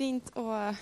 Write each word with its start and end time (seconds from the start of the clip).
fint 0.00 0.36
att 0.36 0.76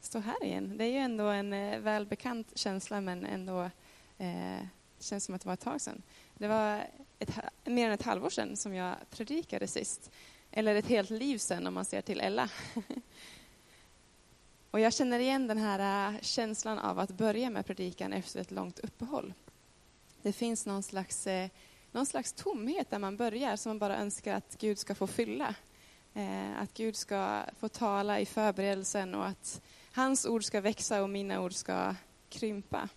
stå 0.00 0.18
här 0.18 0.44
igen. 0.44 0.78
Det 0.78 0.84
är 0.84 0.88
ju 0.88 0.98
ändå 0.98 1.24
en 1.24 1.52
eh, 1.52 1.78
välbekant 1.78 2.58
känsla, 2.58 3.00
men 3.00 3.26
ändå 3.26 3.70
eh, 4.18 4.66
känns 4.98 5.24
som 5.24 5.34
att 5.34 5.40
det 5.40 5.46
var 5.46 5.54
ett 5.54 5.60
tag 5.60 5.80
sedan. 5.80 6.02
Det 6.34 6.48
var 6.48 6.86
ett, 7.18 7.38
mer 7.64 7.86
än 7.86 7.92
ett 7.92 8.02
halvår 8.02 8.30
sedan 8.30 8.56
som 8.56 8.74
jag 8.74 8.96
predikade 9.10 9.66
sist. 9.66 10.10
Eller 10.50 10.74
ett 10.74 10.86
helt 10.86 11.10
liv 11.10 11.38
sedan 11.38 11.66
om 11.66 11.74
man 11.74 11.84
ser 11.84 12.02
till 12.02 12.20
Ella. 12.20 12.48
Och 14.70 14.80
jag 14.80 14.92
känner 14.92 15.18
igen 15.18 15.46
den 15.46 15.58
här 15.58 16.12
eh, 16.12 16.20
känslan 16.20 16.78
av 16.78 16.98
att 16.98 17.10
börja 17.10 17.50
med 17.50 17.66
predikan 17.66 18.12
efter 18.12 18.40
ett 18.40 18.50
långt 18.50 18.78
uppehåll. 18.78 19.34
Det 20.22 20.32
finns 20.32 20.66
någon 20.66 20.82
slags, 20.82 21.26
eh, 21.26 21.48
någon 21.90 22.06
slags 22.06 22.32
tomhet 22.32 22.90
där 22.90 22.98
man 22.98 23.16
börjar 23.16 23.56
som 23.56 23.70
man 23.70 23.78
bara 23.78 23.96
önskar 23.96 24.34
att 24.34 24.56
Gud 24.58 24.78
ska 24.78 24.94
få 24.94 25.06
fylla. 25.06 25.54
Eh, 26.14 26.60
att 26.62 26.74
Gud 26.74 26.96
ska 26.96 27.42
få 27.60 27.68
tala 27.68 28.20
i 28.20 28.26
förberedelsen 28.26 29.14
och 29.14 29.26
att 29.26 29.62
hans 29.92 30.26
ord 30.26 30.44
ska 30.44 30.60
växa 30.60 31.02
och 31.02 31.10
mina 31.10 31.40
ord 31.40 31.52
ska 31.52 31.94
krympa. 32.28 32.88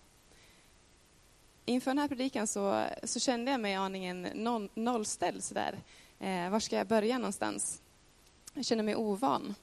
Inför 1.64 1.90
den 1.90 1.98
här 1.98 2.08
predikan 2.08 2.46
så, 2.46 2.84
så 3.02 3.20
kände 3.20 3.50
jag 3.50 3.60
mig 3.60 3.74
aningen 3.74 4.22
noll, 4.22 4.68
nollställd 4.74 5.44
sådär. 5.44 5.78
Eh, 6.18 6.50
var 6.50 6.60
ska 6.60 6.76
jag 6.76 6.86
börja 6.86 7.18
någonstans? 7.18 7.82
Jag 8.54 8.64
känner 8.64 8.82
mig 8.82 8.96
ovan. 8.96 9.54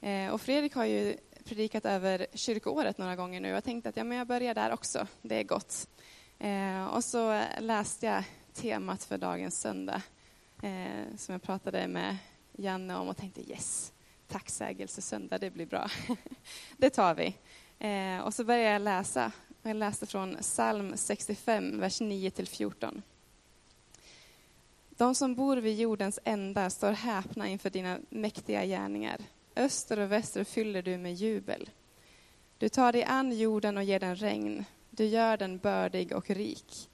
Eh, 0.00 0.32
och 0.32 0.40
Fredrik 0.40 0.74
har 0.74 0.84
ju 0.84 1.16
predikat 1.44 1.84
över 1.84 2.26
kyrkoåret 2.34 2.98
några 2.98 3.16
gånger 3.16 3.40
nu. 3.40 3.48
Jag 3.48 3.64
tänkte 3.64 3.88
att 3.88 3.96
ja, 3.96 4.04
men 4.04 4.18
jag 4.18 4.26
börjar 4.26 4.54
där 4.54 4.72
också, 4.72 5.06
det 5.22 5.34
är 5.34 5.44
gott. 5.44 5.88
Eh, 6.38 6.84
och 6.84 7.04
så 7.04 7.42
läste 7.58 8.06
jag 8.06 8.24
temat 8.52 9.04
för 9.04 9.18
dagens 9.18 9.60
söndag 9.60 10.02
eh, 10.62 11.16
som 11.16 11.32
jag 11.32 11.42
pratade 11.42 11.88
med 11.88 12.16
Janne 12.56 12.96
om 12.96 13.08
och 13.08 13.16
tänkte 13.16 13.50
yes, 13.50 13.92
tacksägelsesöndag, 14.28 15.38
det 15.38 15.50
blir 15.50 15.66
bra. 15.66 15.90
det 16.76 16.90
tar 16.90 17.14
vi. 17.14 17.36
Eh, 17.78 18.18
och 18.18 18.34
så 18.34 18.44
började 18.44 18.70
jag 18.70 18.82
läsa. 18.82 19.32
Jag 19.62 19.76
läste 19.76 20.06
från 20.06 20.36
psalm 20.40 20.92
65, 20.96 21.80
vers 21.80 22.00
9 22.00 22.30
till 22.30 22.48
14. 22.48 23.02
De 24.88 25.14
som 25.14 25.34
bor 25.34 25.56
vid 25.56 25.78
jordens 25.78 26.18
ända 26.24 26.70
står 26.70 26.92
häpna 26.92 27.48
inför 27.48 27.70
dina 27.70 27.98
mäktiga 28.08 28.64
gärningar. 28.64 29.20
Öster 29.56 29.98
och 29.98 30.12
väster 30.12 30.44
fyller 30.44 30.82
du 30.82 30.98
med 30.98 31.14
jubel. 31.14 31.70
Du 32.58 32.68
tar 32.68 32.92
dig 32.92 33.04
an 33.04 33.38
jorden 33.38 33.76
och 33.76 33.84
ger 33.84 34.00
den 34.00 34.16
regn. 34.16 34.64
Du 34.90 35.04
gör 35.04 35.36
den 35.36 35.58
bördig 35.58 36.12
och 36.12 36.30
rik. 36.30 36.90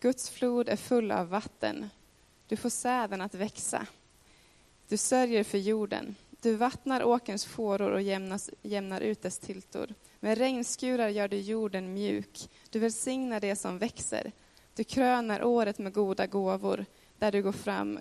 Guds 0.00 0.30
flod 0.30 0.68
är 0.68 0.76
full 0.76 1.12
av 1.12 1.28
vatten. 1.28 1.90
Du 2.46 2.56
får 2.56 2.70
säden 2.70 3.20
att 3.20 3.34
växa. 3.34 3.86
Du 4.88 4.96
sörjer 4.96 5.44
för 5.44 5.58
jorden. 5.58 6.14
Du 6.40 6.54
vattnar 6.56 7.04
åkerns 7.04 7.44
fåror 7.44 7.90
och 7.90 8.02
jämnas, 8.02 8.50
jämnar 8.62 9.00
ut 9.00 9.22
dess 9.22 9.38
tiltor. 9.38 9.94
Med 10.20 10.38
regnskurar 10.38 11.08
gör 11.08 11.28
du 11.28 11.36
jorden 11.36 11.94
mjuk. 11.94 12.50
Du 12.70 12.78
välsignar 12.78 13.40
det 13.40 13.56
som 13.56 13.78
växer. 13.78 14.32
Du 14.74 14.84
kröner 14.84 15.44
året 15.44 15.78
med 15.78 15.92
goda 15.92 16.26
gåvor. 16.26 16.84
Där 17.18 17.32
du 17.32 17.42
går 17.42 17.52
fram 17.52 17.98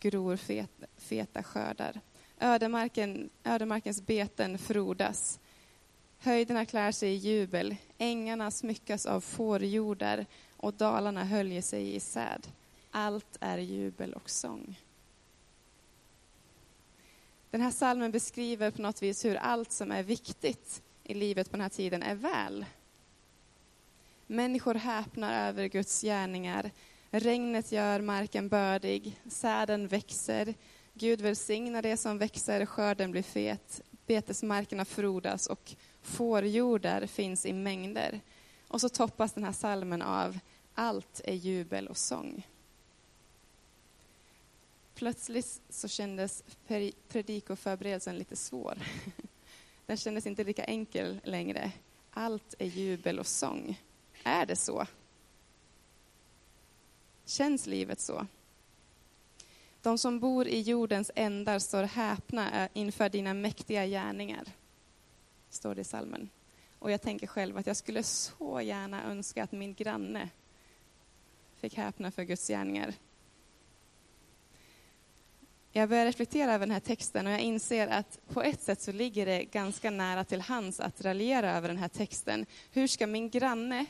gror 0.00 0.36
fet, 0.36 0.70
feta 0.96 1.42
skördar. 1.42 2.00
Ödemarken, 2.40 3.30
ödemarkens 3.44 4.02
beten 4.02 4.58
frodas. 4.58 5.38
Höjderna 6.18 6.64
klär 6.64 6.92
sig 6.92 7.12
i 7.12 7.16
jubel, 7.16 7.76
ängarna 7.98 8.50
smyckas 8.50 9.06
av 9.06 9.20
fårjordar 9.20 10.26
och 10.56 10.74
dalarna 10.74 11.24
höljer 11.24 11.62
sig 11.62 11.94
i 11.94 12.00
säd. 12.00 12.46
Allt 12.90 13.36
är 13.40 13.58
jubel 13.58 14.12
och 14.12 14.30
sång. 14.30 14.76
Den 17.56 17.62
här 17.62 17.70
salmen 17.70 18.10
beskriver 18.10 18.70
på 18.70 18.82
något 18.82 19.02
vis 19.02 19.24
hur 19.24 19.36
allt 19.36 19.72
som 19.72 19.92
är 19.92 20.02
viktigt 20.02 20.82
i 21.04 21.14
livet 21.14 21.50
på 21.50 21.56
den 21.56 21.60
här 21.60 21.68
tiden 21.68 22.02
är 22.02 22.14
väl. 22.14 22.64
Människor 24.26 24.74
häpnar 24.74 25.48
över 25.48 25.66
Guds 25.66 26.02
gärningar. 26.02 26.70
Regnet 27.10 27.72
gör 27.72 28.00
marken 28.00 28.48
bördig, 28.48 29.20
säden 29.28 29.88
växer, 29.88 30.54
Gud 30.94 31.20
välsignar 31.20 31.82
det 31.82 31.96
som 31.96 32.18
växer, 32.18 32.66
skörden 32.66 33.10
blir 33.10 33.22
fet, 33.22 33.80
betesmarkerna 34.06 34.84
frodas 34.84 35.46
och 35.46 35.74
fårjordar 36.02 37.06
finns 37.06 37.46
i 37.46 37.52
mängder. 37.52 38.20
Och 38.68 38.80
så 38.80 38.88
toppas 38.88 39.32
den 39.32 39.44
här 39.44 39.52
salmen 39.52 40.02
av 40.02 40.38
Allt 40.74 41.20
är 41.24 41.34
jubel 41.34 41.88
och 41.88 41.96
sång. 41.96 42.46
Plötsligt 44.96 45.60
så 45.68 45.88
kändes 45.88 46.44
predikoförberedelsen 47.08 48.18
lite 48.18 48.36
svår. 48.36 48.78
Den 49.86 49.96
kändes 49.96 50.26
inte 50.26 50.44
lika 50.44 50.64
enkel 50.64 51.20
längre. 51.24 51.72
Allt 52.10 52.54
är 52.58 52.66
jubel 52.66 53.18
och 53.18 53.26
sång. 53.26 53.80
Är 54.24 54.46
det 54.46 54.56
så? 54.56 54.86
Känns 57.24 57.66
livet 57.66 58.00
så? 58.00 58.26
De 59.82 59.98
som 59.98 60.20
bor 60.20 60.46
i 60.46 60.60
jordens 60.60 61.10
ändar 61.14 61.58
står 61.58 61.82
häpna 61.82 62.64
eh, 62.64 62.70
inför 62.72 63.08
dina 63.08 63.34
mäktiga 63.34 63.86
gärningar. 63.86 64.44
Står 65.50 65.74
det 65.74 65.80
i 65.80 65.84
salmen. 65.84 66.30
Och 66.78 66.90
jag 66.90 67.02
tänker 67.02 67.26
själv 67.26 67.58
att 67.58 67.66
jag 67.66 67.76
skulle 67.76 68.02
så 68.02 68.60
gärna 68.60 69.04
önska 69.04 69.42
att 69.42 69.52
min 69.52 69.74
granne 69.74 70.28
fick 71.56 71.74
häpna 71.74 72.10
för 72.10 72.22
Guds 72.22 72.48
gärningar. 72.48 72.94
Jag 75.76 75.88
börjar 75.88 76.04
reflektera 76.04 76.54
över 76.54 76.66
den 76.66 76.72
här 76.72 76.80
texten 76.80 77.26
och 77.26 77.32
jag 77.32 77.40
inser 77.40 77.88
att 77.88 78.20
på 78.28 78.42
ett 78.42 78.62
sätt 78.62 78.80
så 78.80 78.92
ligger 78.92 79.26
det 79.26 79.44
ganska 79.44 79.90
nära 79.90 80.24
till 80.24 80.40
hands 80.40 80.80
att 80.80 81.00
raljera 81.00 81.56
över 81.56 81.68
den 81.68 81.76
här 81.76 81.88
texten. 81.88 82.46
Hur 82.70 82.86
ska 82.86 83.06
min 83.06 83.30
granne 83.30 83.86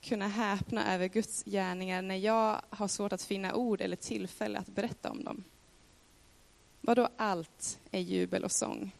kunna 0.00 0.28
häpna 0.28 0.94
över 0.94 1.08
Guds 1.08 1.44
gärningar 1.44 2.02
när 2.02 2.16
jag 2.16 2.60
har 2.70 2.88
svårt 2.88 3.12
att 3.12 3.22
finna 3.22 3.54
ord 3.54 3.80
eller 3.80 3.96
tillfälle 3.96 4.58
att 4.58 4.66
berätta 4.68 5.10
om 5.10 5.24
dem? 5.24 5.44
Vadå 6.80 7.08
allt 7.16 7.78
är 7.90 8.00
jubel 8.00 8.44
och 8.44 8.52
sång? 8.52 8.90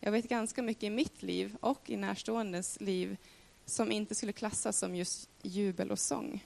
Jag 0.00 0.12
vet 0.12 0.28
ganska 0.28 0.62
mycket 0.62 0.84
i 0.84 0.90
mitt 0.90 1.22
liv 1.22 1.56
och 1.60 1.90
i 1.90 1.96
närståendes 1.96 2.80
liv 2.80 3.16
som 3.64 3.92
inte 3.92 4.14
skulle 4.14 4.32
klassas 4.32 4.78
som 4.78 4.96
just 4.96 5.28
jubel 5.42 5.90
och 5.90 5.98
sång. 5.98 6.44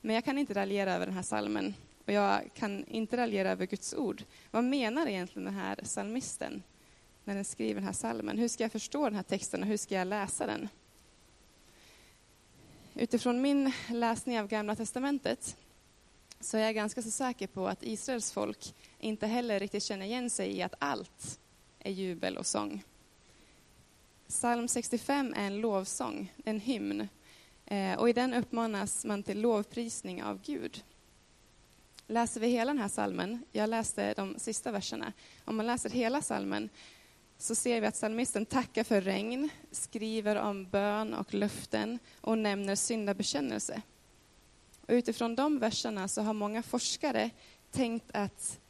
Men 0.00 0.14
jag 0.14 0.24
kan 0.24 0.38
inte 0.38 0.54
raljera 0.54 0.94
över 0.94 1.06
den 1.06 1.14
här 1.14 1.22
salmen 1.22 1.74
och 2.06 2.12
jag 2.12 2.50
kan 2.54 2.84
inte 2.86 3.16
raljera 3.16 3.50
över 3.50 3.66
Guds 3.66 3.94
ord. 3.94 4.24
Vad 4.50 4.64
menar 4.64 5.06
egentligen 5.06 5.44
den 5.44 5.54
här 5.54 5.78
salmisten 5.82 6.62
när 7.24 7.34
den 7.34 7.44
skriver 7.44 7.74
den 7.74 7.84
här 7.84 7.92
salmen? 7.92 8.38
Hur 8.38 8.48
ska 8.48 8.64
jag 8.64 8.72
förstå 8.72 9.04
den 9.04 9.14
här 9.14 9.22
texten 9.22 9.62
och 9.62 9.68
hur 9.68 9.76
ska 9.76 9.94
jag 9.94 10.06
läsa 10.06 10.46
den? 10.46 10.68
Utifrån 12.94 13.42
min 13.42 13.72
läsning 13.90 14.40
av 14.40 14.48
Gamla 14.48 14.76
Testamentet 14.76 15.56
så 16.40 16.56
är 16.56 16.62
jag 16.62 16.74
ganska 16.74 17.02
så 17.02 17.10
säker 17.10 17.46
på 17.46 17.68
att 17.68 17.82
Israels 17.82 18.32
folk 18.32 18.74
inte 18.98 19.26
heller 19.26 19.60
riktigt 19.60 19.82
känner 19.82 20.06
igen 20.06 20.30
sig 20.30 20.56
i 20.56 20.62
att 20.62 20.74
allt 20.78 21.40
är 21.78 21.92
jubel 21.92 22.36
och 22.36 22.46
sång. 22.46 22.84
Psalm 24.28 24.68
65 24.68 25.34
är 25.36 25.46
en 25.46 25.60
lovsång, 25.60 26.32
en 26.44 26.60
hymn. 26.60 27.08
Eh, 27.66 27.94
och 27.94 28.08
i 28.08 28.12
den 28.12 28.34
uppmanas 28.34 29.04
man 29.04 29.22
till 29.22 29.40
lovprisning 29.40 30.22
av 30.22 30.40
Gud. 30.42 30.84
Läser 32.06 32.40
vi 32.40 32.46
hela 32.46 32.72
den 32.72 32.82
här 32.82 32.88
salmen, 32.88 33.44
jag 33.52 33.70
läste 33.70 34.14
de 34.14 34.38
sista 34.38 34.72
verserna, 34.72 35.12
om 35.44 35.56
man 35.56 35.66
läser 35.66 35.90
hela 35.90 36.22
salmen 36.22 36.68
så 37.38 37.54
ser 37.54 37.80
vi 37.80 37.86
att 37.86 37.94
psalmisten 37.94 38.46
tackar 38.46 38.84
för 38.84 39.00
regn, 39.00 39.48
skriver 39.70 40.36
om 40.36 40.64
bön 40.64 41.14
och 41.14 41.34
löften 41.34 41.98
och 42.20 42.38
nämner 42.38 42.74
syndabekännelse. 42.74 43.82
Och 44.80 44.92
utifrån 44.92 45.34
de 45.34 45.58
verserna 45.58 46.08
så 46.08 46.22
har 46.22 46.32
många 46.32 46.62
forskare 46.62 47.30
tänkt 47.70 48.10
att 48.14 48.60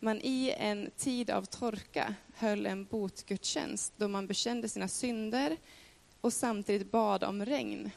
man 0.00 0.20
i 0.20 0.54
en 0.58 0.90
tid 0.96 1.30
av 1.30 1.44
torka 1.44 2.14
höll 2.34 2.66
en 2.66 2.84
botgudstjänst 2.84 3.92
då 3.96 4.08
man 4.08 4.26
bekände 4.26 4.68
sina 4.68 4.88
synder 4.88 5.56
och 6.20 6.32
samtidigt 6.32 6.90
bad 6.90 7.24
om 7.24 7.44
regn. 7.44 7.90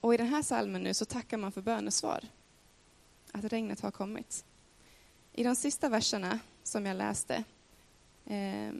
Och 0.00 0.14
i 0.14 0.16
den 0.16 0.26
här 0.26 0.42
salmen 0.42 0.82
nu 0.82 0.94
så 0.94 1.04
tackar 1.04 1.36
man 1.36 1.52
för 1.52 1.62
bönesvar, 1.62 2.24
att 3.38 3.52
regnet 3.52 3.80
har 3.80 3.90
kommit. 3.90 4.44
I 5.32 5.42
de 5.42 5.56
sista 5.56 5.88
verserna 5.88 6.38
som 6.62 6.86
jag 6.86 6.96
läste 6.96 7.44
eh, 8.24 8.72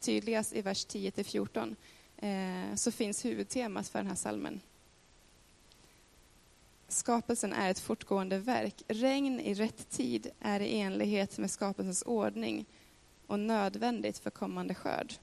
tydligast 0.00 0.52
i 0.52 0.62
vers 0.62 0.84
10 0.84 1.10
till 1.10 1.24
14 1.24 1.76
eh, 2.16 2.74
så 2.74 2.92
finns 2.92 3.24
huvudtemat 3.24 3.88
för 3.88 3.98
den 3.98 4.08
här 4.08 4.14
salmen. 4.14 4.60
Skapelsen 6.88 7.52
är 7.52 7.70
ett 7.70 7.78
fortgående 7.78 8.38
verk. 8.38 8.82
Regn 8.88 9.40
i 9.40 9.54
rätt 9.54 9.90
tid 9.90 10.30
är 10.40 10.60
i 10.60 10.80
enlighet 10.80 11.38
med 11.38 11.50
skapelsens 11.50 12.02
ordning 12.06 12.66
och 13.26 13.38
nödvändigt 13.38 14.18
för 14.18 14.30
kommande 14.30 14.74
skörd. 14.74 15.14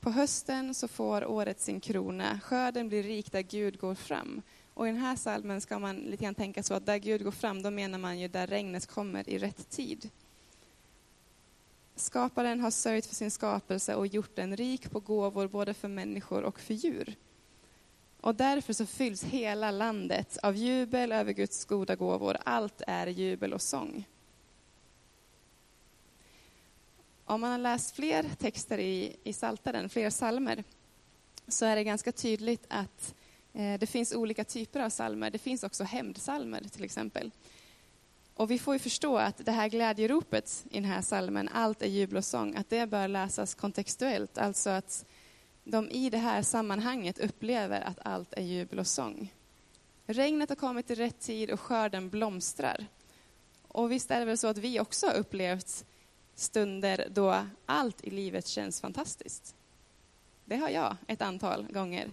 På 0.00 0.10
hösten 0.10 0.74
så 0.74 0.88
får 0.88 1.26
året 1.26 1.60
sin 1.60 1.80
krona. 1.80 2.40
Skörden 2.40 2.88
blir 2.88 3.02
rik 3.02 3.32
där 3.32 3.42
Gud 3.42 3.78
går 3.78 3.94
fram. 3.94 4.42
Och 4.76 4.88
i 4.88 4.90
den 4.90 5.00
här 5.00 5.16
salmen 5.16 5.60
ska 5.60 5.78
man 5.78 5.96
lite 5.96 6.24
grann 6.24 6.34
tänka 6.34 6.62
så 6.62 6.74
att 6.74 6.86
där 6.86 6.98
Gud 6.98 7.24
går 7.24 7.30
fram, 7.30 7.62
då 7.62 7.70
menar 7.70 7.98
man 7.98 8.18
ju 8.18 8.28
där 8.28 8.46
regnet 8.46 8.86
kommer 8.86 9.28
i 9.30 9.38
rätt 9.38 9.70
tid. 9.70 10.10
Skaparen 11.94 12.60
har 12.60 12.70
sörjt 12.70 13.06
för 13.06 13.14
sin 13.14 13.30
skapelse 13.30 13.94
och 13.94 14.06
gjort 14.06 14.36
den 14.36 14.56
rik 14.56 14.90
på 14.90 15.00
gåvor 15.00 15.48
både 15.48 15.74
för 15.74 15.88
människor 15.88 16.42
och 16.42 16.60
för 16.60 16.74
djur. 16.74 17.14
Och 18.20 18.34
därför 18.34 18.72
så 18.72 18.86
fylls 18.86 19.24
hela 19.24 19.70
landet 19.70 20.38
av 20.42 20.56
jubel 20.56 21.12
över 21.12 21.32
Guds 21.32 21.64
goda 21.64 21.96
gåvor. 21.96 22.36
Allt 22.44 22.82
är 22.86 23.06
jubel 23.06 23.52
och 23.52 23.62
sång. 23.62 24.04
Om 27.24 27.40
man 27.40 27.50
har 27.50 27.58
läst 27.58 27.96
fler 27.96 28.26
texter 28.38 28.78
i, 28.78 29.16
i 29.24 29.32
Saltaren, 29.32 29.88
fler 29.88 30.10
salmer, 30.10 30.64
så 31.48 31.64
är 31.64 31.76
det 31.76 31.84
ganska 31.84 32.12
tydligt 32.12 32.64
att 32.68 33.14
eh, 33.14 33.22
Eh, 33.56 33.78
det 33.78 33.86
finns 33.86 34.14
olika 34.14 34.44
typer 34.44 34.80
av 34.80 34.90
salmer. 34.90 35.30
Det 35.30 35.38
finns 35.38 35.62
också 35.62 35.84
hämndsalmer 35.84 36.60
till 36.60 36.84
exempel. 36.84 37.30
Och 38.34 38.50
vi 38.50 38.58
får 38.58 38.74
ju 38.74 38.78
förstå 38.78 39.18
att 39.18 39.46
det 39.46 39.52
här 39.52 39.68
glädjeropet 39.68 40.64
i 40.70 40.74
den 40.74 40.84
här 40.84 41.02
salmen, 41.02 41.48
allt 41.52 41.82
är 41.82 41.86
jubel 41.86 42.16
och 42.16 42.24
sång, 42.24 42.56
att 42.56 42.70
det 42.70 42.86
bör 42.86 43.08
läsas 43.08 43.54
kontextuellt, 43.54 44.38
alltså 44.38 44.70
att 44.70 45.04
de 45.64 45.90
i 45.90 46.10
det 46.10 46.18
här 46.18 46.42
sammanhanget 46.42 47.18
upplever 47.18 47.80
att 47.80 47.98
allt 48.02 48.32
är 48.32 48.42
jubel 48.42 48.78
och 48.78 48.86
sång. 48.86 49.32
Regnet 50.06 50.48
har 50.48 50.56
kommit 50.56 50.90
i 50.90 50.94
rätt 50.94 51.20
tid 51.20 51.50
och 51.50 51.60
skörden 51.60 52.10
blomstrar. 52.10 52.86
Och 53.68 53.92
visst 53.92 54.10
är 54.10 54.20
det 54.20 54.26
väl 54.26 54.38
så 54.38 54.48
att 54.48 54.58
vi 54.58 54.80
också 54.80 55.06
har 55.06 55.14
upplevt 55.14 55.84
stunder 56.34 57.08
då 57.10 57.46
allt 57.66 58.04
i 58.04 58.10
livet 58.10 58.46
känns 58.46 58.80
fantastiskt. 58.80 59.54
Det 60.44 60.56
har 60.56 60.68
jag 60.68 60.96
ett 61.06 61.22
antal 61.22 61.66
gånger. 61.72 62.10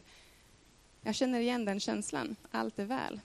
Jag 1.05 1.15
känner 1.15 1.39
igen 1.39 1.65
den 1.65 1.79
känslan, 1.79 2.35
allt 2.51 2.79
är 2.79 2.85
väl. 2.85 3.19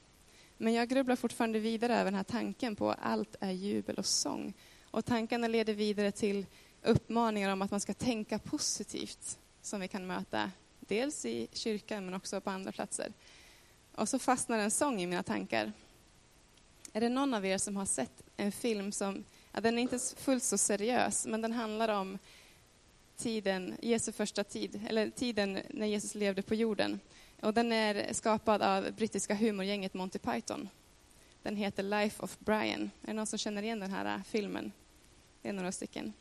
Men 0.57 0.73
jag 0.75 0.89
grubblar 0.89 1.17
fortfarande 1.17 1.59
vidare 1.59 1.95
över 1.95 2.05
den 2.05 2.15
här 2.15 2.25
tanken 2.25 2.77
på 2.77 2.93
allt 2.93 3.37
är 3.41 3.51
jubel 3.51 3.97
och 3.97 4.07
sång. 4.07 4.55
Och 4.91 5.05
tankarna 5.05 5.49
leder 5.49 5.75
vidare 5.75 6.13
till 6.13 6.47
uppmaningar 6.83 7.53
om 7.53 7.63
att 7.63 7.71
man 7.71 7.81
ska 7.81 7.95
tänka 7.95 8.39
positivt 8.39 9.39
som 9.63 9.81
vi 9.81 9.89
kan 9.89 10.07
möta 10.07 10.51
dels 10.81 11.27
i 11.27 11.49
kyrkan 11.53 12.05
men 12.05 12.15
också 12.15 12.41
på 12.41 12.51
andra 12.51 12.73
platser. 12.73 13.13
Och 13.95 14.09
så 14.09 14.19
fastnar 14.19 14.59
en 14.59 14.71
sång 14.71 15.01
i 15.01 15.07
mina 15.07 15.23
tankar. 15.23 15.73
Är 16.93 17.01
det 17.01 17.09
någon 17.09 17.35
av 17.35 17.47
er 17.47 17.59
som 17.59 17.77
har 17.77 17.87
sett 17.87 18.23
en 18.37 18.53
film 18.53 18.93
som, 18.93 19.25
ja, 19.53 19.61
den 19.61 19.79
är 19.79 19.83
inte 19.83 19.99
fullt 19.99 20.43
så 20.43 20.59
seriös, 20.59 21.27
men 21.27 21.43
den 21.43 21.53
handlar 21.53 21.89
om 21.89 22.19
tiden, 23.17 23.75
Jesu 23.83 24.13
första 24.13 24.45
tid, 24.45 24.81
eller 24.89 25.11
tiden 25.11 25.59
när 25.71 25.87
Jesus 25.87 26.15
levde 26.15 26.43
på 26.43 26.55
jorden. 26.55 27.01
Och 27.41 27.55
den 27.55 27.73
är 27.73 28.13
skapad 28.13 28.63
av 28.63 28.93
brittiska 28.93 29.35
humorgänget 29.35 29.95
Monty 29.95 30.19
Python. 30.19 30.69
Den 31.43 31.57
heter 31.57 31.83
Life 31.83 32.23
of 32.23 32.39
Brian. 32.39 32.91
Är 33.03 33.07
det 33.07 33.13
någon 33.13 33.27
som 33.27 33.39
känner 33.39 33.63
igen 33.63 33.81
den 33.81 33.91
här 33.91 34.17
äh, 34.17 34.23
filmen? 34.23 34.73
Det 35.43 35.49
är 35.49 35.53
några 35.53 35.73
stycken. 35.73 36.13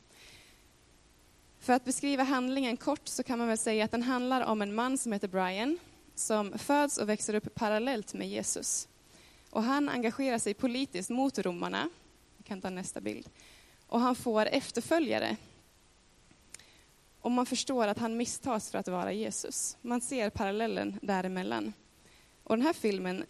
För 1.60 1.74
att 1.74 1.86
beskriva 1.86 2.24
handlingen 2.24 2.78
kort 2.78 3.08
så 3.08 3.24
kan 3.24 3.40
man 3.40 3.48
väl 3.48 3.58
säga 3.58 3.86
att 3.86 3.92
den 3.92 4.04
handlar 4.04 4.42
om 4.42 4.62
en 4.62 4.76
man 4.76 4.98
som 4.98 5.12
heter 5.12 5.28
Brian 5.28 5.80
som 6.16 6.60
föds 6.60 6.98
och 6.98 7.10
växer 7.10 7.34
upp 7.34 7.56
parallellt 7.56 8.14
med 8.14 8.30
Jesus. 8.30 8.88
Och 9.50 9.64
han 9.64 9.90
engagerar 9.90 10.38
sig 10.40 10.54
politiskt 10.54 11.10
mot 11.10 11.40
romarna. 11.40 11.90
Vi 12.38 12.44
kan 12.44 12.62
ta 12.62 12.70
nästa 12.70 13.02
bild. 13.02 13.30
Och 13.88 14.00
han 14.00 14.16
får 14.16 14.46
efterföljare. 14.46 15.38
Och 17.22 17.32
man 17.32 17.46
förstår 17.46 17.88
att 17.88 17.98
han 17.98 18.18
misstas 18.18 18.72
för 18.72 18.78
att 18.78 18.88
vara 18.88 19.12
Jesus. 19.12 19.78
Man 19.82 20.02
ser 20.02 20.30
parallellen 20.30 21.00
däremellan. 21.02 21.74
Och 22.44 22.58
den 22.58 22.66
här 22.66 22.74
filmen, 22.74 23.26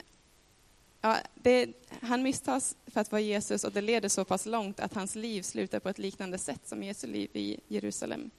ja, 1.01 1.17
det, 1.35 1.67
han 2.01 2.23
misstas 2.23 2.75
för 2.87 3.01
att 3.01 3.11
vara 3.11 3.21
Jesus 3.21 3.63
och 3.63 3.71
det 3.71 3.81
leder 3.81 4.09
så 4.09 4.25
pass 4.25 4.45
långt 4.45 4.79
att 4.79 4.93
hans 4.93 5.15
liv 5.15 5.41
slutar 5.41 5.79
på 5.79 5.89
ett 5.89 5.99
liknande 5.99 6.37
sätt 6.37 6.67
som 6.67 6.83
Jesu 6.83 7.07
liv 7.07 7.29
i 7.33 7.59
Jerusalem. 7.67 8.31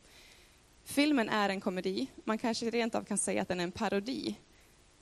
Filmen 0.85 1.29
är 1.29 1.49
en 1.49 1.61
komedi. 1.61 2.07
Man 2.25 2.39
kanske 2.39 2.71
rent 2.71 2.95
av 2.95 3.05
kan 3.05 3.19
säga 3.19 3.43
att 3.43 3.49
den 3.49 3.61
är 3.61 3.65
en 3.65 3.73
parodi 3.73 4.37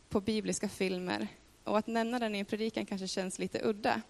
på 0.08 0.20
bibliska 0.20 0.69
filmer. 0.69 1.28
Och 1.64 1.78
att 1.78 1.87
nämna 1.87 2.19
den 2.19 2.34
i 2.34 2.38
en 2.38 2.44
predikan 2.44 2.87
kanske 2.87 3.08
känns 3.08 3.38
lite 3.38 3.60
udda. 3.64 4.02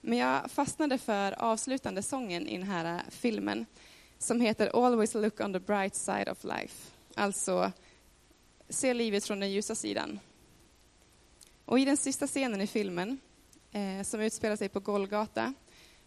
Men 0.00 0.18
jag 0.18 0.50
fastnade 0.50 0.98
för 0.98 1.42
avslutande 1.42 2.02
sången 2.02 2.46
i 2.46 2.58
den 2.58 2.66
här 2.66 3.02
filmen 3.10 3.66
som 4.18 4.40
heter 4.40 4.84
Always 4.84 5.14
look 5.14 5.40
on 5.40 5.52
the 5.52 5.60
bright 5.60 5.94
side 5.94 6.28
of 6.28 6.44
life. 6.44 6.90
Alltså, 7.14 7.72
se 8.68 8.94
livet 8.94 9.24
från 9.24 9.40
den 9.40 9.50
ljusa 9.50 9.74
sidan. 9.74 10.20
Och 11.64 11.78
i 11.78 11.84
den 11.84 11.96
sista 11.96 12.26
scenen 12.26 12.60
i 12.60 12.66
filmen, 12.66 13.18
eh, 13.72 14.02
som 14.02 14.20
utspelar 14.20 14.56
sig 14.56 14.68
på 14.68 14.80
Golgata, 14.80 15.54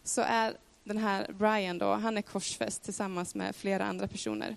så 0.04 0.20
är 0.20 0.56
den 0.84 0.98
här 0.98 1.32
Brian 1.32 1.78
då, 1.78 1.92
han 1.92 2.16
är 2.16 2.22
korsfäst 2.22 2.82
tillsammans 2.82 3.34
med 3.34 3.56
flera 3.56 3.84
andra 3.84 4.08
personer. 4.08 4.56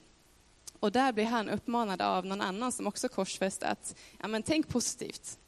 Och 0.80 0.92
där 0.92 1.14
blir 1.14 1.26
han 1.26 1.50
uppmanad 1.50 2.02
av 2.02 2.26
någon 2.26 2.42
annan 2.42 2.72
som 2.72 2.88
också 2.88 3.10
korsfäst 3.10 3.64
att, 3.64 3.96
ja 4.20 4.28
men 4.28 4.44
tänk 4.44 4.68
positivt. 4.68 5.40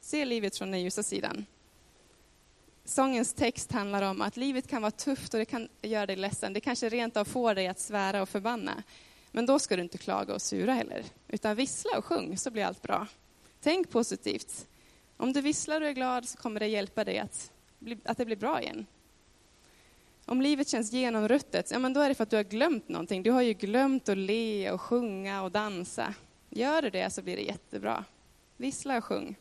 Se 0.00 0.24
livet 0.24 0.56
från 0.56 0.70
den 0.70 0.82
ljusa 0.82 1.02
sidan. 1.02 1.46
Sångens 2.84 3.34
text 3.34 3.72
handlar 3.72 4.02
om 4.02 4.20
att 4.20 4.36
livet 4.36 4.68
kan 4.68 4.82
vara 4.82 4.90
tufft 4.90 5.34
och 5.34 5.38
det 5.38 5.44
kan 5.44 5.68
göra 5.82 6.06
dig 6.06 6.16
ledsen. 6.16 6.52
Det 6.52 6.60
kanske 6.60 6.88
rent 6.88 7.16
av 7.16 7.24
får 7.24 7.54
dig 7.54 7.68
att 7.68 7.80
svära 7.80 8.22
och 8.22 8.28
förbanna. 8.28 8.82
Men 9.30 9.46
då 9.46 9.58
ska 9.58 9.76
du 9.76 9.82
inte 9.82 9.98
klaga 9.98 10.34
och 10.34 10.42
sura 10.42 10.72
heller, 10.72 11.04
utan 11.28 11.56
vissla 11.56 11.98
och 11.98 12.04
sjung 12.04 12.38
så 12.38 12.50
blir 12.50 12.64
allt 12.64 12.82
bra. 12.82 13.06
Tänk 13.60 13.90
positivt. 13.90 14.66
Om 15.16 15.32
du 15.32 15.40
visslar 15.40 15.80
och 15.80 15.86
är 15.86 15.92
glad 15.92 16.28
så 16.28 16.38
kommer 16.38 16.60
det 16.60 16.66
hjälpa 16.66 17.04
dig 17.04 17.18
att, 17.18 17.52
att 18.04 18.18
det 18.18 18.24
blir 18.24 18.36
bra 18.36 18.62
igen. 18.62 18.86
Om 20.24 20.42
livet 20.42 20.68
känns 20.68 20.92
genomruttet, 20.92 21.70
ja 21.70 21.78
men 21.78 21.92
då 21.92 22.00
är 22.00 22.08
det 22.08 22.14
för 22.14 22.22
att 22.22 22.30
du 22.30 22.36
har 22.36 22.42
glömt 22.42 22.88
någonting. 22.88 23.22
Du 23.22 23.30
har 23.30 23.42
ju 23.42 23.52
glömt 23.52 24.08
att 24.08 24.18
le 24.18 24.70
och 24.70 24.80
sjunga 24.80 25.42
och 25.42 25.50
dansa. 25.50 26.14
Gör 26.50 26.82
du 26.82 26.90
det 26.90 27.10
så 27.10 27.22
blir 27.22 27.36
det 27.36 27.42
jättebra. 27.42 28.04
Vissla 28.56 28.96
och 28.96 29.04
sjung. 29.04 29.36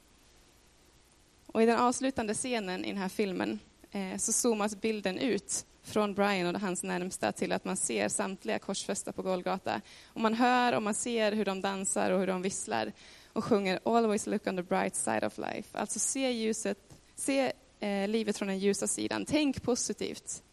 Och 1.51 1.63
i 1.63 1.65
den 1.65 1.79
avslutande 1.79 2.33
scenen 2.33 2.85
i 2.85 2.87
den 2.87 2.97
här 2.97 3.09
filmen 3.09 3.59
eh, 3.91 4.17
så 4.17 4.31
zoomas 4.31 4.81
bilden 4.81 5.17
ut 5.17 5.65
från 5.83 6.13
Brian 6.13 6.55
och 6.55 6.61
hans 6.61 6.83
närmsta 6.83 7.31
till 7.31 7.51
att 7.51 7.65
man 7.65 7.77
ser 7.77 8.09
samtliga 8.09 8.59
korsfästa 8.59 9.11
på 9.11 9.21
Golgata. 9.21 9.81
Och 10.05 10.21
man 10.21 10.33
hör 10.33 10.73
och 10.73 10.83
man 10.83 10.93
ser 10.93 11.31
hur 11.31 11.45
de 11.45 11.61
dansar 11.61 12.11
och 12.11 12.19
hur 12.19 12.27
de 12.27 12.41
visslar 12.41 12.91
och 13.33 13.43
sjunger 13.43 13.79
Always 13.83 14.27
look 14.27 14.47
on 14.47 14.55
the 14.55 14.63
bright 14.63 14.95
side 14.95 15.23
of 15.23 15.37
life. 15.37 15.77
Alltså 15.77 15.99
se 15.99 16.31
ljuset, 16.31 16.77
se 17.15 17.53
eh, 17.79 18.07
livet 18.07 18.37
från 18.37 18.47
den 18.47 18.59
ljusa 18.59 18.87
sidan. 18.87 19.25
Tänk 19.25 19.63
positivt. 19.63 20.43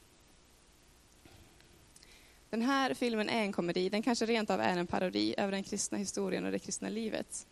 Den 2.50 2.62
här 2.62 2.94
filmen 2.94 3.28
är 3.28 3.40
en 3.40 3.52
komedi, 3.52 3.88
den 3.88 4.02
kanske 4.02 4.26
rent 4.26 4.50
av 4.50 4.60
är 4.60 4.76
en 4.76 4.86
parodi 4.86 5.34
över 5.38 5.52
den 5.52 5.62
kristna 5.62 5.98
historien 5.98 6.44
och 6.44 6.52
det 6.52 6.58
kristna 6.58 6.88
livet. 6.88 7.46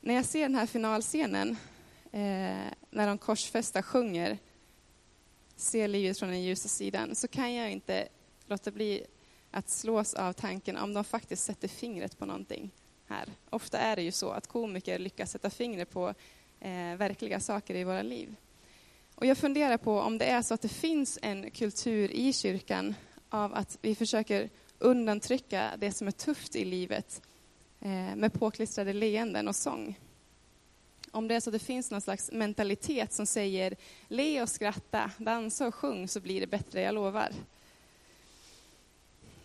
När 0.00 0.14
jag 0.14 0.24
ser 0.24 0.42
den 0.42 0.54
här 0.54 0.66
finalscenen 0.66 1.56
eh, 2.12 2.72
när 2.90 3.06
de 3.06 3.18
korsfästa 3.18 3.82
sjunger 3.82 4.38
Se 5.58 5.86
livet 5.86 6.18
från 6.18 6.28
den 6.28 6.42
ljusa 6.42 6.68
sidan, 6.68 7.14
så 7.14 7.28
kan 7.28 7.54
jag 7.54 7.70
inte 7.70 8.08
låta 8.46 8.70
bli 8.70 9.06
att 9.50 9.68
slås 9.68 10.14
av 10.14 10.32
tanken 10.32 10.76
om 10.76 10.94
de 10.94 11.04
faktiskt 11.04 11.44
sätter 11.44 11.68
fingret 11.68 12.18
på 12.18 12.26
någonting 12.26 12.70
här. 13.06 13.28
Ofta 13.50 13.78
är 13.78 13.96
det 13.96 14.02
ju 14.02 14.12
så 14.12 14.30
att 14.30 14.46
komiker 14.46 14.98
lyckas 14.98 15.30
sätta 15.30 15.50
fingret 15.50 15.90
på 15.90 16.08
eh, 16.60 16.96
verkliga 16.96 17.40
saker 17.40 17.74
i 17.74 17.84
våra 17.84 18.02
liv. 18.02 18.36
Och 19.14 19.26
jag 19.26 19.38
funderar 19.38 19.76
på 19.76 20.00
om 20.00 20.18
det 20.18 20.24
är 20.24 20.42
så 20.42 20.54
att 20.54 20.62
det 20.62 20.68
finns 20.68 21.18
en 21.22 21.50
kultur 21.50 22.10
i 22.10 22.32
kyrkan 22.32 22.94
av 23.28 23.54
att 23.54 23.78
vi 23.82 23.94
försöker 23.94 24.50
undantrycka 24.78 25.70
det 25.78 25.92
som 25.92 26.06
är 26.06 26.12
tufft 26.12 26.56
i 26.56 26.64
livet 26.64 27.22
eh, 27.80 28.16
med 28.16 28.32
påklistrade 28.32 28.92
leenden 28.92 29.48
och 29.48 29.56
sång 29.56 29.98
om 31.12 31.28
det 31.28 31.34
är 31.34 31.40
så 31.40 31.50
att 31.50 31.52
det 31.52 31.58
finns 31.58 31.90
någon 31.90 32.00
slags 32.00 32.30
mentalitet 32.32 33.12
som 33.12 33.26
säger 33.26 33.76
le 34.08 34.42
och 34.42 34.48
skratta, 34.48 35.10
dansa 35.18 35.66
och 35.66 35.74
sjung 35.74 36.08
så 36.08 36.20
blir 36.20 36.40
det 36.40 36.46
bättre, 36.46 36.80
jag 36.80 36.94
lovar. 36.94 37.32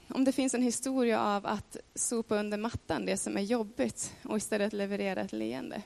Om 0.07 0.23
det 0.23 0.31
finns 0.31 0.53
en 0.53 0.61
historia 0.61 1.21
av 1.21 1.45
att 1.45 1.77
sopa 1.95 2.39
under 2.39 2.57
mattan 2.57 3.05
det 3.05 3.17
som 3.17 3.37
är 3.37 3.41
jobbigt 3.41 4.13
och 4.23 4.37
istället 4.37 4.73
leverera 4.73 5.21
ett 5.21 5.31
leende. 5.31 5.81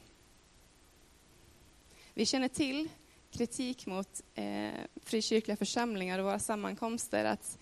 Vi 2.14 2.26
känner 2.26 2.48
till 2.48 2.90
kritik 3.32 3.86
mot 3.86 4.22
eh, 4.36 4.72
frikyrkliga 5.04 5.58
församlingar 5.58 6.20
och 6.20 6.26
våra 6.26 6.40
sammankomster, 6.40 7.26
att 7.26 7.58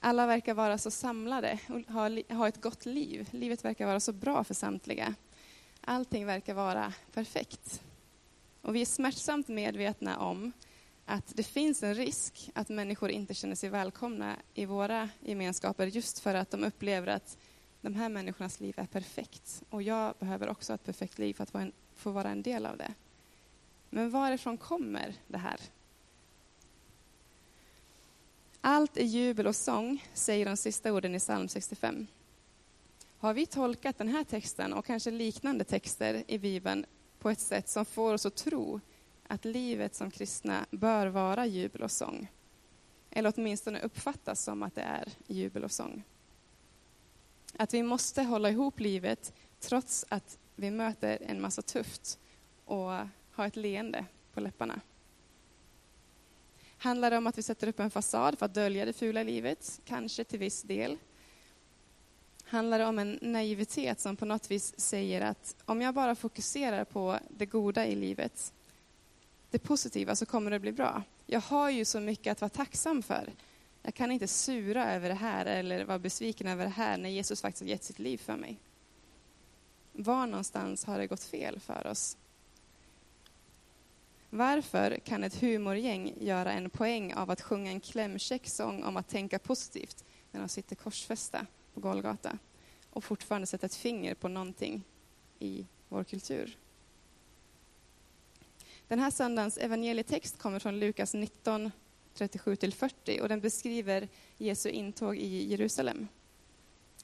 alla 0.00 0.26
verkar 0.26 0.54
vara 0.54 0.78
så 0.78 0.90
samlade 0.90 1.58
och 1.68 1.94
ha, 1.94 2.08
ha 2.28 2.48
ett 2.48 2.60
gott 2.60 2.86
liv. 2.86 3.28
Livet 3.30 3.64
verkar 3.64 3.86
vara 3.86 4.00
så 4.00 4.12
bra 4.12 4.44
för 4.44 4.54
samtliga. 4.54 5.14
Allting 5.86 6.26
verkar 6.26 6.54
vara 6.54 6.92
perfekt. 7.12 7.82
Och 8.62 8.74
vi 8.74 8.80
är 8.80 8.86
smärtsamt 8.86 9.48
medvetna 9.48 10.18
om 10.18 10.52
att 11.04 11.32
det 11.36 11.42
finns 11.42 11.82
en 11.82 11.94
risk 11.94 12.50
att 12.54 12.68
människor 12.68 13.10
inte 13.10 13.34
känner 13.34 13.54
sig 13.54 13.68
välkomna 13.70 14.36
i 14.54 14.64
våra 14.64 15.08
gemenskaper 15.20 15.86
just 15.86 16.18
för 16.18 16.34
att 16.34 16.50
de 16.50 16.64
upplever 16.64 17.06
att 17.06 17.38
de 17.80 17.94
här 17.94 18.08
människornas 18.08 18.60
liv 18.60 18.74
är 18.76 18.86
perfekt. 18.86 19.62
Och 19.70 19.82
jag 19.82 20.14
behöver 20.18 20.48
också 20.48 20.74
ett 20.74 20.84
perfekt 20.84 21.18
liv 21.18 21.34
för 21.34 21.42
att 21.42 21.72
få 21.94 22.10
vara 22.10 22.30
en 22.30 22.42
del 22.42 22.66
av 22.66 22.76
det. 22.76 22.94
Men 23.90 24.10
varifrån 24.10 24.56
kommer 24.56 25.14
det 25.28 25.38
här? 25.38 25.60
Allt 28.60 28.96
är 28.96 29.04
jubel 29.04 29.46
och 29.46 29.56
sång, 29.56 30.06
säger 30.14 30.46
de 30.46 30.56
sista 30.56 30.92
orden 30.92 31.14
i 31.14 31.18
psalm 31.18 31.48
65. 31.48 32.06
Har 33.24 33.34
vi 33.34 33.46
tolkat 33.46 33.98
den 33.98 34.08
här 34.08 34.24
texten 34.24 34.72
och 34.72 34.84
kanske 34.84 35.10
liknande 35.10 35.64
texter 35.64 36.24
i 36.26 36.38
Bibeln 36.38 36.86
på 37.18 37.30
ett 37.30 37.40
sätt 37.40 37.68
som 37.68 37.84
får 37.84 38.14
oss 38.14 38.26
att 38.26 38.36
tro 38.36 38.80
att 39.26 39.44
livet 39.44 39.94
som 39.94 40.10
kristna 40.10 40.66
bör 40.70 41.06
vara 41.06 41.46
jubel 41.46 41.82
och 41.82 41.90
sång? 41.90 42.28
Eller 43.10 43.32
åtminstone 43.36 43.80
uppfattas 43.80 44.42
som 44.42 44.62
att 44.62 44.74
det 44.74 44.82
är 44.82 45.08
jubel 45.26 45.64
och 45.64 45.70
sång. 45.70 46.02
Att 47.56 47.74
vi 47.74 47.82
måste 47.82 48.22
hålla 48.22 48.50
ihop 48.50 48.80
livet 48.80 49.32
trots 49.60 50.06
att 50.08 50.38
vi 50.54 50.70
möter 50.70 51.18
en 51.22 51.40
massa 51.40 51.62
tufft 51.62 52.18
och 52.64 52.90
har 53.30 53.46
ett 53.46 53.56
leende 53.56 54.04
på 54.32 54.40
läpparna. 54.40 54.80
Handlar 56.78 57.10
det 57.10 57.18
om 57.18 57.26
att 57.26 57.38
vi 57.38 57.42
sätter 57.42 57.68
upp 57.68 57.80
en 57.80 57.90
fasad 57.90 58.38
för 58.38 58.46
att 58.46 58.54
dölja 58.54 58.84
det 58.84 58.92
fula 58.92 59.22
livet? 59.22 59.80
Kanske 59.84 60.24
till 60.24 60.38
viss 60.38 60.62
del. 60.62 60.98
Handlar 62.54 62.78
det 62.78 62.86
om 62.86 62.98
en 62.98 63.18
naivitet 63.22 64.00
som 64.00 64.16
på 64.16 64.24
något 64.24 64.50
vis 64.50 64.80
säger 64.80 65.20
att 65.20 65.56
om 65.64 65.80
jag 65.80 65.94
bara 65.94 66.14
fokuserar 66.14 66.84
på 66.84 67.18
det 67.28 67.46
goda 67.46 67.86
i 67.86 67.94
livet, 67.94 68.52
det 69.50 69.58
positiva, 69.58 70.16
så 70.16 70.26
kommer 70.26 70.50
det 70.50 70.58
bli 70.58 70.72
bra. 70.72 71.02
Jag 71.26 71.40
har 71.40 71.70
ju 71.70 71.84
så 71.84 72.00
mycket 72.00 72.32
att 72.32 72.40
vara 72.40 72.48
tacksam 72.48 73.02
för. 73.02 73.32
Jag 73.82 73.94
kan 73.94 74.10
inte 74.10 74.28
sura 74.28 74.94
över 74.94 75.08
det 75.08 75.14
här 75.14 75.46
eller 75.46 75.84
vara 75.84 75.98
besviken 75.98 76.46
över 76.46 76.64
det 76.64 76.70
här 76.70 76.98
när 76.98 77.08
Jesus 77.08 77.40
faktiskt 77.40 77.62
har 77.62 77.68
gett 77.68 77.84
sitt 77.84 77.98
liv 77.98 78.18
för 78.18 78.36
mig. 78.36 78.58
Var 79.92 80.26
någonstans 80.26 80.84
har 80.84 80.98
det 80.98 81.06
gått 81.06 81.24
fel 81.24 81.60
för 81.60 81.86
oss? 81.86 82.16
Varför 84.30 84.98
kan 85.04 85.24
ett 85.24 85.40
humorgäng 85.40 86.14
göra 86.20 86.52
en 86.52 86.70
poäng 86.70 87.14
av 87.14 87.30
att 87.30 87.40
sjunga 87.40 87.70
en 87.70 87.80
klämkäck 87.80 88.48
sång 88.48 88.84
om 88.84 88.96
att 88.96 89.08
tänka 89.08 89.38
positivt 89.38 90.04
när 90.30 90.40
de 90.40 90.48
sitter 90.48 90.76
korsfästa 90.76 91.46
på 91.74 91.80
Golgata 91.80 92.38
och 92.90 93.04
fortfarande 93.04 93.46
sätta 93.46 93.66
ett 93.66 93.74
finger 93.74 94.14
på 94.14 94.28
någonting 94.28 94.84
i 95.38 95.66
vår 95.88 96.04
kultur? 96.04 96.58
Den 98.88 98.98
här 98.98 99.10
söndagens 99.10 99.58
evangelietext 99.58 100.38
kommer 100.38 100.58
från 100.58 100.78
Lukas 100.78 101.14
19, 101.14 101.70
37-40 102.14 103.20
och 103.20 103.28
den 103.28 103.40
beskriver 103.40 104.08
Jesu 104.38 104.68
intåg 104.68 105.16
i 105.16 105.50
Jerusalem. 105.50 106.08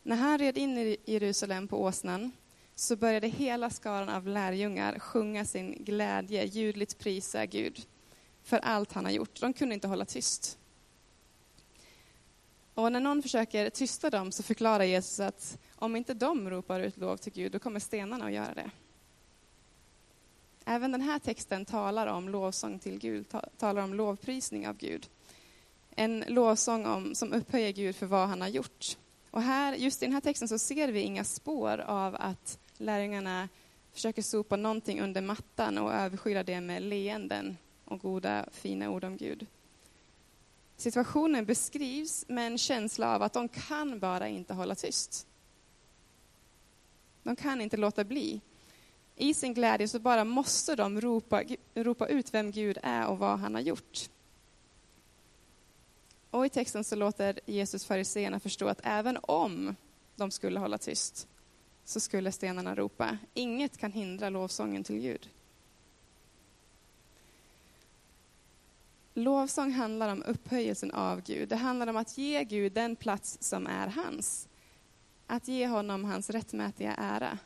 När 0.03 0.17
han 0.17 0.39
red 0.39 0.59
in 0.59 0.79
i 0.79 0.97
Jerusalem 1.05 1.69
på 1.69 1.83
åsnan 1.83 2.33
så 2.75 2.97
började 2.97 3.29
hela 3.29 3.71
skaran 3.71 4.09
av 4.09 4.27
lärjungar 4.27 4.99
sjunga 4.99 5.45
sin 5.45 5.85
glädje, 5.85 6.45
ljudligt 6.45 6.99
prisa 6.99 7.47
Gud 7.47 7.87
för 8.43 8.59
allt 8.59 8.93
han 8.93 9.05
har 9.05 9.13
gjort. 9.13 9.41
De 9.41 9.53
kunde 9.53 9.75
inte 9.75 9.89
hålla 9.89 10.05
tyst. 10.05 10.59
Och 12.81 12.93
när 12.93 13.01
någon 13.01 13.23
försöker 13.23 13.71
tysta 13.71 14.11
dem 14.11 14.33
så 14.33 14.43
förklarar 14.43 14.85
Jesus 14.85 15.21
att 15.21 15.59
om 15.75 15.97
inte 15.97 16.15
de 16.15 16.51
ropar 16.51 16.81
ut 16.81 16.97
lov 16.97 17.17
till 17.17 17.33
Gud, 17.33 17.53
då 17.53 17.59
kommer 17.59 17.81
stenarna 17.81 18.25
att 18.25 18.33
göra 18.33 18.55
det. 18.55 18.71
Även 20.65 20.93
den 20.93 21.01
här 21.01 21.19
texten 21.19 21.65
talar 21.65 22.07
om 22.07 22.29
lovsång 22.29 22.79
till 22.79 22.99
Gud, 22.99 23.27
talar 23.59 23.83
om 23.83 23.95
lovprisning 23.95 24.69
av 24.69 24.77
Gud. 24.77 25.09
En 25.91 26.25
lovsång 26.29 26.87
om, 26.87 27.15
som 27.15 27.33
upphöjer 27.33 27.73
Gud 27.73 27.97
för 27.97 28.07
vad 28.07 28.29
han 28.29 28.41
har 28.41 28.49
gjort. 28.49 28.97
Och 29.31 29.43
här, 29.43 29.75
just 29.75 30.03
i 30.03 30.07
den 30.07 30.13
här 30.15 30.21
texten 30.21 30.49
så 30.49 30.59
ser 30.59 30.89
vi 30.89 31.01
inga 31.01 31.25
spår 31.25 31.81
av 31.81 32.17
att 32.19 32.59
lärjungarna 32.77 33.49
försöker 33.93 34.23
sopa 34.23 34.57
någonting 34.57 35.01
under 35.01 35.21
mattan 35.21 35.79
och 35.79 35.93
överskyla 35.93 36.43
det 36.43 36.61
med 36.61 36.83
leenden 36.83 37.57
och 37.85 38.01
goda, 38.01 38.45
fina 38.53 38.91
ord 38.91 39.05
om 39.05 39.17
Gud. 39.17 39.47
Situationen 40.81 41.45
beskrivs 41.45 42.25
med 42.29 42.47
en 42.47 42.59
känsla 42.59 43.15
av 43.15 43.23
att 43.23 43.33
de 43.33 43.49
kan 43.49 43.99
bara 43.99 44.29
inte 44.29 44.55
hålla 44.55 44.75
tyst. 44.75 45.27
De 47.23 47.37
kan 47.37 47.61
inte 47.61 47.77
låta 47.77 48.05
bli. 48.05 48.41
I 49.17 49.35
sin 49.35 49.55
glädje 49.55 49.89
så 49.89 49.99
bara 49.99 50.25
måste 50.25 50.77
de 50.77 51.01
ropa, 51.01 51.43
ropa 51.75 52.07
ut 52.07 52.35
vem 52.35 52.51
Gud 52.51 52.79
är 52.83 53.07
och 53.07 53.19
vad 53.19 53.39
han 53.39 53.55
har 53.55 53.63
gjort. 53.63 54.11
Och 56.31 56.47
i 56.47 56.49
texten 56.49 56.85
så 56.85 56.97
låter 56.97 57.41
Jesus 57.47 57.85
fariseerna 57.85 58.41
förstå 58.41 58.69
att 58.69 58.81
även 58.83 59.19
om 59.23 59.77
de 60.17 60.31
skulle 60.31 60.61
hålla 60.61 60.79
tyst 60.79 61.29
så 61.85 62.01
skulle 62.01 62.33
stenarna 62.33 62.75
ropa. 62.75 63.19
Inget 63.35 63.79
kan 63.79 63.93
hindra 63.93 64.31
lovsången 64.31 64.85
till 64.85 65.01
Gud. 65.01 65.29
Lovsång 69.15 69.73
handlar 69.73 70.13
om 70.13 70.23
upphöjelsen 70.23 70.91
av 70.91 71.21
Gud. 71.21 71.49
Det 71.49 71.57
handlar 71.57 71.87
om 71.87 71.97
att 71.97 72.19
ge 72.19 72.45
Gud 72.45 72.73
den 72.73 72.97
plats 72.97 73.39
som 73.41 73.67
är 73.67 73.87
hans. 73.87 74.49
Att 75.27 75.49
ge 75.49 75.67
honom 75.67 76.05
hans 76.05 76.31
rättmätiga 76.31 76.95
ära. 76.95 77.39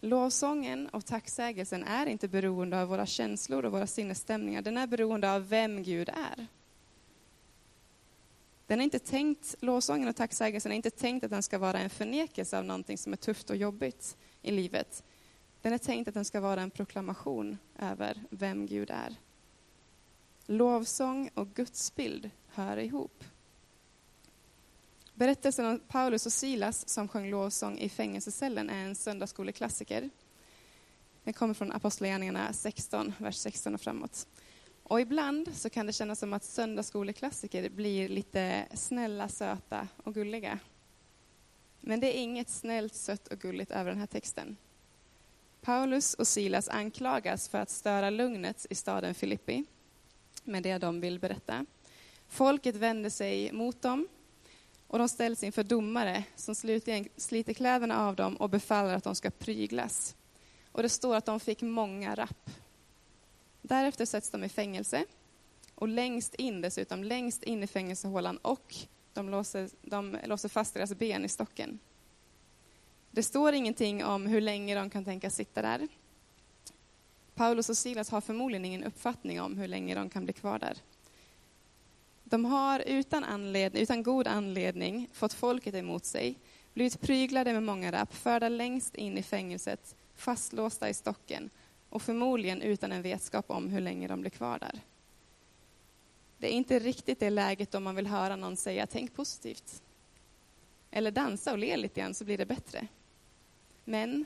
Lovsången 0.00 0.88
och 0.88 1.06
tacksägelsen 1.06 1.84
är 1.84 2.06
inte 2.06 2.28
beroende 2.28 2.82
av 2.82 2.88
våra 2.88 3.06
känslor 3.06 3.64
och 3.64 3.72
våra 3.72 3.86
sinnesstämningar. 3.86 4.62
Den 4.62 4.76
är 4.76 4.86
beroende 4.86 5.32
av 5.32 5.48
vem 5.48 5.82
Gud 5.82 6.08
är. 6.08 6.46
Den 8.66 8.80
är 8.80 8.84
inte 8.84 8.98
tänkt, 8.98 9.54
lovsången 9.60 10.08
och 10.08 10.16
tacksägelsen 10.16 10.72
är 10.72 10.76
inte 10.76 10.90
tänkt 10.90 11.24
att 11.24 11.30
den 11.30 11.42
ska 11.42 11.58
vara 11.58 11.78
en 11.78 11.90
förnekelse 11.90 12.58
av 12.58 12.64
någonting 12.64 12.98
som 12.98 13.12
är 13.12 13.16
tufft 13.16 13.50
och 13.50 13.56
jobbigt 13.56 14.16
i 14.42 14.50
livet. 14.50 15.04
Den 15.62 15.72
är 15.72 15.78
tänkt 15.78 16.08
att 16.08 16.14
den 16.14 16.24
ska 16.24 16.40
vara 16.40 16.62
en 16.62 16.70
proklamation 16.70 17.58
över 17.78 18.22
vem 18.30 18.66
Gud 18.66 18.90
är. 18.90 19.16
Lovsång 20.46 21.30
och 21.34 21.48
gudsbild 21.54 22.30
hör 22.46 22.76
ihop. 22.76 23.24
Berättelsen 25.14 25.66
om 25.66 25.80
Paulus 25.88 26.26
och 26.26 26.32
Silas 26.32 26.88
som 26.88 27.08
sjöng 27.08 27.30
lovsång 27.30 27.78
i 27.78 27.88
fängelsecellen 27.88 28.70
är 28.70 28.84
en 28.84 28.94
söndagsskoleklassiker. 28.94 30.10
Den 31.24 31.34
kommer 31.34 31.54
från 31.54 31.72
Apostlagärningarna 31.72 32.52
16, 32.52 33.14
vers 33.18 33.36
16 33.36 33.74
och 33.74 33.80
framåt. 33.80 34.26
Och 34.82 35.00
ibland 35.00 35.56
så 35.56 35.70
kan 35.70 35.86
det 35.86 35.92
kännas 35.92 36.18
som 36.18 36.32
att 36.32 36.44
söndagsskoleklassiker 36.44 37.70
blir 37.70 38.08
lite 38.08 38.66
snälla, 38.74 39.28
söta 39.28 39.88
och 39.96 40.14
gulliga. 40.14 40.58
Men 41.80 42.00
det 42.00 42.16
är 42.16 42.20
inget 42.20 42.48
snällt, 42.48 42.94
sött 42.94 43.28
och 43.28 43.38
gulligt 43.38 43.70
över 43.70 43.90
den 43.90 44.00
här 44.00 44.06
texten. 44.06 44.56
Paulus 45.60 46.14
och 46.14 46.28
Silas 46.28 46.68
anklagas 46.68 47.48
för 47.48 47.58
att 47.58 47.70
störa 47.70 48.10
lugnet 48.10 48.66
i 48.70 48.74
staden 48.74 49.14
Filippi 49.14 49.64
med 50.46 50.62
det 50.62 50.78
de 50.78 51.00
vill 51.00 51.18
berätta. 51.18 51.66
Folket 52.28 52.76
vänder 52.76 53.10
sig 53.10 53.52
mot 53.52 53.82
dem 53.82 54.08
och 54.86 54.98
de 54.98 55.08
ställs 55.08 55.42
inför 55.42 55.62
domare 55.62 56.24
som 56.36 56.54
slutligen 56.54 57.08
sliter 57.16 57.54
kläderna 57.54 58.06
av 58.06 58.16
dem 58.16 58.36
och 58.36 58.50
befaller 58.50 58.94
att 58.94 59.04
de 59.04 59.14
ska 59.14 59.30
pryglas. 59.30 60.16
Och 60.72 60.82
det 60.82 60.88
står 60.88 61.16
att 61.16 61.26
de 61.26 61.40
fick 61.40 61.62
många 61.62 62.14
rapp. 62.14 62.50
Därefter 63.62 64.04
sätts 64.04 64.30
de 64.30 64.44
i 64.44 64.48
fängelse 64.48 65.04
och 65.74 65.88
längst 65.88 66.34
in 66.34 66.60
dessutom, 66.60 67.04
längst 67.04 67.42
in 67.42 67.62
i 67.62 67.66
fängelsehålan 67.66 68.36
och 68.36 68.74
de 69.12 69.28
låser, 69.28 69.70
de 69.82 70.18
låser 70.24 70.48
fast 70.48 70.74
deras 70.74 70.94
ben 70.94 71.24
i 71.24 71.28
stocken. 71.28 71.78
Det 73.10 73.22
står 73.22 73.52
ingenting 73.52 74.04
om 74.04 74.26
hur 74.26 74.40
länge 74.40 74.74
de 74.74 74.90
kan 74.90 75.04
tänka 75.04 75.30
sitta 75.30 75.62
där. 75.62 75.88
Paulus 77.36 77.68
och 77.68 77.76
Silas 77.76 78.10
har 78.10 78.20
förmodligen 78.20 78.64
ingen 78.64 78.84
uppfattning 78.84 79.40
om 79.40 79.58
hur 79.58 79.68
länge 79.68 79.94
de 79.94 80.10
kan 80.10 80.24
bli 80.24 80.32
kvar 80.32 80.58
där. 80.58 80.78
De 82.24 82.44
har 82.44 82.80
utan, 82.80 83.24
anledning, 83.24 83.82
utan 83.82 84.02
god 84.02 84.26
anledning 84.26 85.08
fått 85.12 85.32
folket 85.32 85.74
emot 85.74 86.04
sig, 86.04 86.38
blivit 86.74 87.00
pryglade 87.00 87.52
med 87.52 87.62
många 87.62 87.92
rapp, 87.92 88.14
förda 88.14 88.48
längst 88.48 88.94
in 88.94 89.18
i 89.18 89.22
fängelset, 89.22 89.96
fastlåsta 90.14 90.88
i 90.88 90.94
stocken 90.94 91.50
och 91.88 92.02
förmodligen 92.02 92.62
utan 92.62 92.92
en 92.92 93.02
vetskap 93.02 93.50
om 93.50 93.68
hur 93.68 93.80
länge 93.80 94.08
de 94.08 94.20
blir 94.20 94.30
kvar 94.30 94.58
där. 94.58 94.80
Det 96.38 96.46
är 96.46 96.56
inte 96.56 96.78
riktigt 96.78 97.20
det 97.20 97.30
läget 97.30 97.74
om 97.74 97.84
man 97.84 97.96
vill 97.96 98.06
höra 98.06 98.36
någon 98.36 98.56
säga 98.56 98.86
tänk 98.86 99.14
positivt. 99.14 99.82
Eller 100.90 101.10
dansa 101.10 101.52
och 101.52 101.58
le 101.58 101.76
lite 101.76 102.00
grann 102.00 102.14
så 102.14 102.24
blir 102.24 102.38
det 102.38 102.46
bättre. 102.46 102.86
Men 103.84 104.24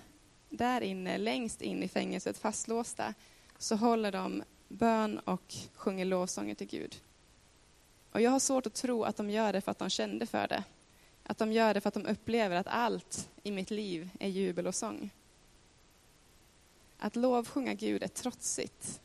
där 0.51 0.81
inne, 0.81 1.19
längst 1.19 1.63
in 1.63 1.83
i 1.83 1.89
fängelset, 1.89 2.39
fastlåsta, 2.39 3.15
så 3.59 3.77
håller 3.77 4.13
de 4.13 4.43
bön 4.69 5.19
och 5.19 5.55
sjunger 5.75 6.05
lovsånger 6.05 6.55
till 6.55 6.67
Gud. 6.67 7.01
Och 8.13 8.21
jag 8.21 8.31
har 8.31 8.39
svårt 8.39 8.67
att 8.67 8.75
tro 8.75 9.05
att 9.05 9.17
de 9.17 9.31
gör 9.31 9.53
det 9.53 9.61
för 9.61 9.71
att 9.71 9.79
de 9.79 9.91
kände 9.91 10.27
för 10.27 10.49
det. 10.49 10.65
Att 11.23 11.39
de 11.39 11.53
gör 11.53 11.75
det 11.75 11.81
för 11.81 11.89
att 11.89 11.95
de 11.95 12.07
upplever 12.07 12.57
att 12.57 12.67
allt 12.67 13.29
i 13.43 13.51
mitt 13.51 13.71
liv 13.71 14.09
är 14.21 14.29
jubel 14.29 14.67
och 14.67 14.75
sång. 14.75 15.11
Att 16.99 17.17
lovsjunga 17.17 17.75
Gud 17.75 18.03
är 18.03 18.09
trotsigt. 18.09 19.01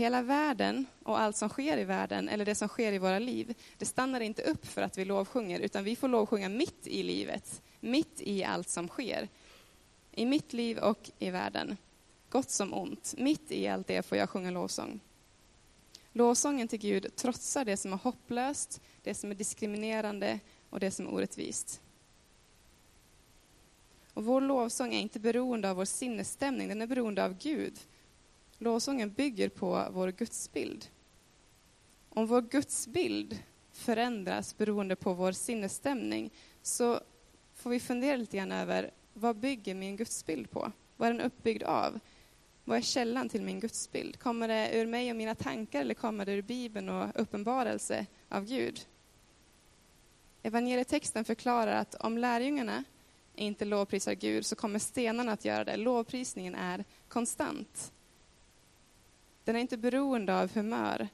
Hela 0.00 0.22
världen 0.22 0.86
och 1.02 1.20
allt 1.20 1.36
som 1.36 1.48
sker 1.48 1.78
i 1.78 1.84
världen, 1.84 2.28
eller 2.28 2.44
det 2.44 2.54
som 2.54 2.68
sker 2.68 2.92
i 2.92 2.98
våra 2.98 3.18
liv, 3.18 3.54
det 3.78 3.84
stannar 3.84 4.20
inte 4.20 4.42
upp 4.42 4.66
för 4.66 4.82
att 4.82 4.98
vi 4.98 5.04
lovsjunger, 5.04 5.60
utan 5.60 5.84
vi 5.84 5.96
får 5.96 6.08
lovsjunga 6.08 6.48
mitt 6.48 6.86
i 6.86 7.02
livet, 7.02 7.62
mitt 7.80 8.20
i 8.20 8.44
allt 8.44 8.68
som 8.68 8.88
sker. 8.88 9.28
I 10.12 10.26
mitt 10.26 10.52
liv 10.52 10.78
och 10.78 11.10
i 11.18 11.30
världen, 11.30 11.76
gott 12.30 12.50
som 12.50 12.74
ont, 12.74 13.14
mitt 13.18 13.52
i 13.52 13.68
allt 13.68 13.86
det 13.86 14.06
får 14.06 14.18
jag 14.18 14.30
sjunga 14.30 14.50
lovsång. 14.50 15.00
Lovsången 16.12 16.68
till 16.68 16.78
Gud 16.78 17.16
trotsar 17.16 17.64
det 17.64 17.76
som 17.76 17.92
är 17.92 17.96
hopplöst, 17.96 18.80
det 19.02 19.14
som 19.14 19.30
är 19.30 19.34
diskriminerande 19.34 20.40
och 20.70 20.80
det 20.80 20.90
som 20.90 21.06
är 21.06 21.14
orättvist. 21.14 21.80
Och 24.14 24.24
vår 24.24 24.40
lovsång 24.40 24.94
är 24.94 25.00
inte 25.00 25.20
beroende 25.20 25.70
av 25.70 25.76
vår 25.76 25.84
sinnesstämning, 25.84 26.68
den 26.68 26.82
är 26.82 26.86
beroende 26.86 27.24
av 27.24 27.38
Gud. 27.38 27.78
Lovsången 28.62 29.12
bygger 29.12 29.48
på 29.48 29.86
vår 29.90 30.08
gudsbild. 30.08 30.86
Om 32.08 32.26
vår 32.26 32.42
gudsbild 32.42 33.38
förändras 33.72 34.58
beroende 34.58 34.96
på 34.96 35.14
vår 35.14 35.32
sinnesstämning 35.32 36.30
så 36.62 37.00
får 37.54 37.70
vi 37.70 37.80
fundera 37.80 38.16
lite 38.16 38.36
grann 38.36 38.52
över 38.52 38.90
vad 39.12 39.36
bygger 39.36 39.74
min 39.74 39.96
gudsbild 39.96 40.50
på? 40.50 40.72
Vad 40.96 41.08
är 41.08 41.12
den 41.12 41.20
uppbyggd 41.20 41.62
av? 41.62 42.00
Vad 42.64 42.78
är 42.78 42.82
källan 42.82 43.28
till 43.28 43.42
min 43.42 43.60
gudsbild? 43.60 44.18
Kommer 44.18 44.48
det 44.48 44.70
ur 44.78 44.86
mig 44.86 45.10
och 45.10 45.16
mina 45.16 45.34
tankar 45.34 45.80
eller 45.80 45.94
kommer 45.94 46.26
det 46.26 46.32
ur 46.32 46.42
Bibeln 46.42 46.88
och 46.88 47.08
uppenbarelse 47.14 48.06
av 48.28 48.44
Gud? 48.44 48.80
Evangelietexten 50.42 51.24
förklarar 51.24 51.76
att 51.76 51.94
om 51.94 52.18
lärjungarna 52.18 52.84
inte 53.34 53.64
lovprisar 53.64 54.14
Gud 54.14 54.46
så 54.46 54.56
kommer 54.56 54.78
stenarna 54.78 55.32
att 55.32 55.44
göra 55.44 55.64
det. 55.64 55.76
Lovprisningen 55.76 56.54
är 56.54 56.84
konstant. 57.08 57.92
Den 59.44 59.56
är 59.56 59.60
inte 59.60 59.76
beroende 59.76 60.40
av 60.40 60.54
humör 60.54 61.08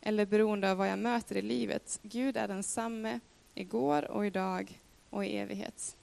eller 0.00 0.26
beroende 0.26 0.70
av 0.70 0.76
vad 0.76 0.88
jag 0.88 0.98
möter 0.98 1.36
i 1.36 1.42
livet. 1.42 2.00
Gud 2.02 2.36
är 2.36 2.48
densamme 2.48 3.20
igår 3.54 4.10
och 4.10 4.26
idag 4.26 4.80
och 5.10 5.24
i 5.24 5.36
evighet. 5.36 5.96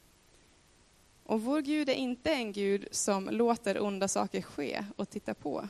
Och 1.24 1.42
vår 1.42 1.62
Gud 1.62 1.90
är 1.90 1.94
inte 1.94 2.32
en 2.32 2.52
Gud 2.52 2.88
som 2.92 3.30
låter 3.32 3.84
onda 3.84 4.08
saker 4.08 4.42
ske 4.42 4.86
och 4.96 5.10
titta 5.10 5.34
på. 5.34 5.70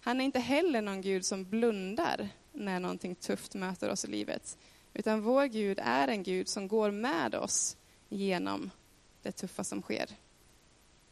Han 0.00 0.20
är 0.20 0.24
inte 0.24 0.40
heller 0.40 0.82
någon 0.82 1.00
Gud 1.00 1.24
som 1.24 1.44
blundar 1.44 2.28
när 2.52 2.80
någonting 2.80 3.14
tufft 3.14 3.54
möter 3.54 3.90
oss 3.90 4.04
i 4.04 4.08
livet. 4.08 4.58
Utan 4.94 5.22
vår 5.22 5.46
Gud 5.46 5.80
är 5.82 6.08
en 6.08 6.22
Gud 6.22 6.48
som 6.48 6.68
går 6.68 6.90
med 6.90 7.34
oss 7.34 7.76
genom 8.08 8.70
det 9.22 9.32
tuffa 9.32 9.64
som 9.64 9.82
sker. 9.82 10.06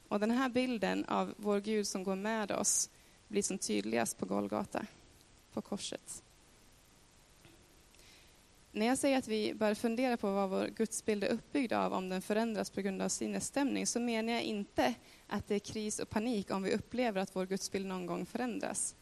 Och 0.08 0.20
den 0.20 0.30
här 0.30 0.48
bilden 0.48 1.04
av 1.04 1.34
vår 1.36 1.60
Gud 1.60 1.86
som 1.86 2.04
går 2.04 2.16
med 2.16 2.52
oss 2.52 2.90
blir 3.28 3.42
som 3.42 3.58
tydligast 3.58 4.18
på 4.18 4.26
Golgata, 4.26 4.86
på 5.52 5.62
korset. 5.62 6.22
När 8.72 8.86
jag 8.86 8.98
säger 8.98 9.18
att 9.18 9.28
vi 9.28 9.54
bör 9.54 9.74
fundera 9.74 10.16
på 10.16 10.32
vad 10.32 10.50
vår 10.50 10.66
gudsbild 10.66 11.24
är 11.24 11.28
uppbyggd 11.28 11.72
av 11.72 11.92
om 11.92 12.08
den 12.08 12.22
förändras 12.22 12.70
på 12.70 12.80
grund 12.80 13.02
av 13.02 13.08
sinnesstämning 13.08 13.86
så 13.86 14.00
menar 14.00 14.32
jag 14.32 14.42
inte 14.42 14.94
att 15.26 15.48
det 15.48 15.54
är 15.54 15.58
kris 15.58 15.98
och 15.98 16.10
panik 16.10 16.50
om 16.50 16.62
vi 16.62 16.74
upplever 16.74 17.20
att 17.20 17.36
vår 17.36 17.46
gudsbild 17.46 17.86
någon 17.86 18.06
gång 18.06 18.26
förändras. 18.26 18.94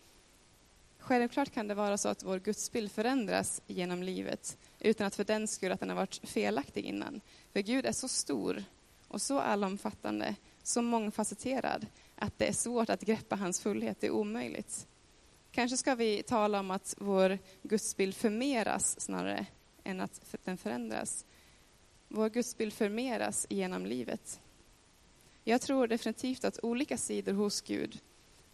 Självklart 0.99 1.51
kan 1.51 1.69
det 1.69 1.75
vara 1.75 1.99
så 1.99 2.09
att 2.09 2.25
vår 2.25 2.39
gudsbild 2.39 2.93
förändras 2.93 3.63
genom 3.67 4.03
livet 4.03 4.59
utan 4.81 5.07
att 5.07 5.15
för 5.15 5.25
den 5.25 5.49
skull 5.49 5.73
att 5.73 5.81
den 5.81 5.89
har 5.89 5.97
varit 5.97 6.21
felaktig 6.23 6.85
innan. 6.85 7.21
För 7.53 7.61
Gud 7.61 7.87
är 7.87 7.93
så 7.93 8.09
stor 8.09 8.65
och 9.09 9.23
så 9.23 9.41
allomfattande, 9.41 10.35
så 10.63 10.83
mångfacetterad 10.83 11.87
att 12.17 12.39
det 12.39 12.49
är 12.49 12.53
svårt 12.53 12.91
att 12.91 13.01
greppa 13.01 13.37
hans 13.37 13.61
fullhet, 13.61 14.01
det 14.01 14.07
är 14.07 14.11
omöjligt. 14.11 14.87
Kanske 15.51 15.77
ska 15.77 15.95
vi 15.95 16.23
tala 16.23 16.61
om 16.61 16.71
att 16.71 16.95
vår 16.99 17.39
gudsbild 17.63 18.15
förmeras 18.15 19.01
snarare 19.01 19.47
än 19.85 20.01
att 20.01 20.37
den 20.45 20.59
förändras. 20.59 21.27
Vår 22.09 22.29
gudsbild 22.29 22.73
förmeras 22.73 23.47
genom 23.51 23.87
livet. 23.87 24.41
Jag 25.45 25.61
tror 25.61 25.87
definitivt 25.87 26.45
att 26.45 26.65
olika 26.65 26.97
sidor 26.97 27.33
hos 27.33 27.61
Gud 27.61 28.01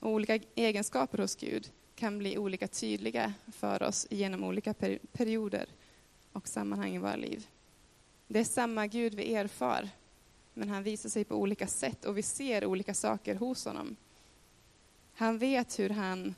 och 0.00 0.11
olika 0.11 0.38
egenskaper 0.54 1.19
hos 1.19 1.37
Gud 1.37 1.71
kan 1.95 2.19
bli 2.19 2.38
olika 2.38 2.69
tydliga 2.69 3.35
för 3.52 3.83
oss 3.83 4.07
genom 4.11 4.45
olika 4.45 4.75
perioder 5.12 5.69
och 6.33 6.49
sammanhang 6.49 6.95
i 6.95 6.99
våra 6.99 7.16
liv. 7.16 7.47
Det 8.28 8.40
är 8.40 8.45
samma 8.45 8.87
Gud 8.87 9.14
vi 9.14 9.35
erfar, 9.35 9.88
men 10.55 10.69
han 10.69 10.83
visar 10.83 11.09
sig 11.09 11.25
på 11.25 11.37
olika 11.37 11.67
sätt 11.67 12.05
och 12.05 12.19
vi 12.19 12.23
ser 12.23 12.65
olika 12.65 12.95
saker 12.95 13.35
hos 13.35 13.65
honom. 13.65 13.97
Han 15.15 15.38
vet 15.38 15.79
hur 15.79 15.91
han 15.91 16.35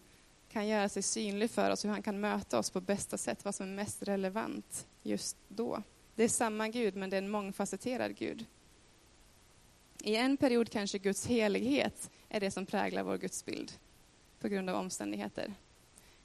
kan 0.48 0.68
göra 0.68 0.88
sig 0.88 1.02
synlig 1.02 1.50
för 1.50 1.70
oss, 1.70 1.84
hur 1.84 1.90
han 1.90 2.02
kan 2.02 2.20
möta 2.20 2.58
oss 2.58 2.70
på 2.70 2.80
bästa 2.80 3.18
sätt, 3.18 3.44
vad 3.44 3.54
som 3.54 3.66
är 3.66 3.74
mest 3.74 4.02
relevant 4.02 4.86
just 5.02 5.36
då. 5.48 5.82
Det 6.14 6.24
är 6.24 6.28
samma 6.28 6.68
Gud, 6.68 6.96
men 6.96 7.10
det 7.10 7.16
är 7.16 7.22
en 7.22 7.30
mångfacetterad 7.30 8.16
Gud. 8.16 8.46
I 10.02 10.16
en 10.16 10.36
period 10.36 10.70
kanske 10.70 10.98
Guds 10.98 11.26
helighet 11.26 12.10
är 12.28 12.40
det 12.40 12.50
som 12.50 12.66
präglar 12.66 13.02
vår 13.02 13.18
gudsbild 13.18 13.72
på 14.40 14.48
grund 14.48 14.70
av 14.70 14.76
omständigheter. 14.76 15.54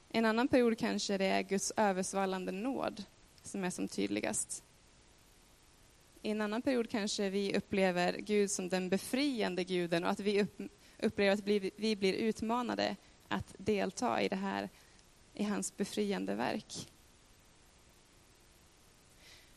En 0.09 0.25
annan 0.25 0.47
period 0.47 0.77
kanske 0.77 1.17
det 1.17 1.25
är 1.25 1.41
Guds 1.41 1.73
översvallande 1.77 2.51
nåd 2.51 3.03
som 3.43 3.63
är 3.63 3.69
som 3.69 3.87
tydligast. 3.87 4.63
I 6.21 6.29
en 6.29 6.41
annan 6.41 6.61
period 6.61 6.89
kanske 6.89 7.29
vi 7.29 7.57
upplever 7.57 8.13
Gud 8.13 8.51
som 8.51 8.69
den 8.69 8.89
befriande 8.89 9.63
guden 9.63 10.03
och 10.03 10.09
att 10.09 10.19
vi 10.19 10.47
upplever 10.99 11.33
att 11.33 11.71
vi 11.75 11.95
blir 11.95 12.13
utmanade 12.13 12.95
att 13.27 13.55
delta 13.57 14.21
i 14.21 14.27
det 14.27 14.35
här, 14.35 14.69
i 15.33 15.43
hans 15.43 15.77
befriande 15.77 16.35
verk. 16.35 16.89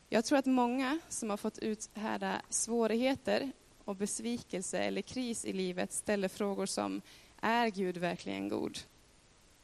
Jag 0.09 0.25
tror 0.25 0.38
att 0.38 0.46
många 0.46 0.98
som 1.09 1.31
har 1.31 1.37
fått 1.37 1.59
uthärda 1.59 2.42
svårigheter 2.48 3.53
och 3.85 3.96
besvikelse 3.96 4.79
eller 4.79 5.03
kris 5.03 5.44
i 5.44 5.53
livet 5.53 5.92
ställer 5.92 6.29
frågor 6.29 6.66
som 6.66 7.03
är 7.40 7.68
Gud 7.68 7.96
verkligen 7.96 8.48
god? 8.48 8.79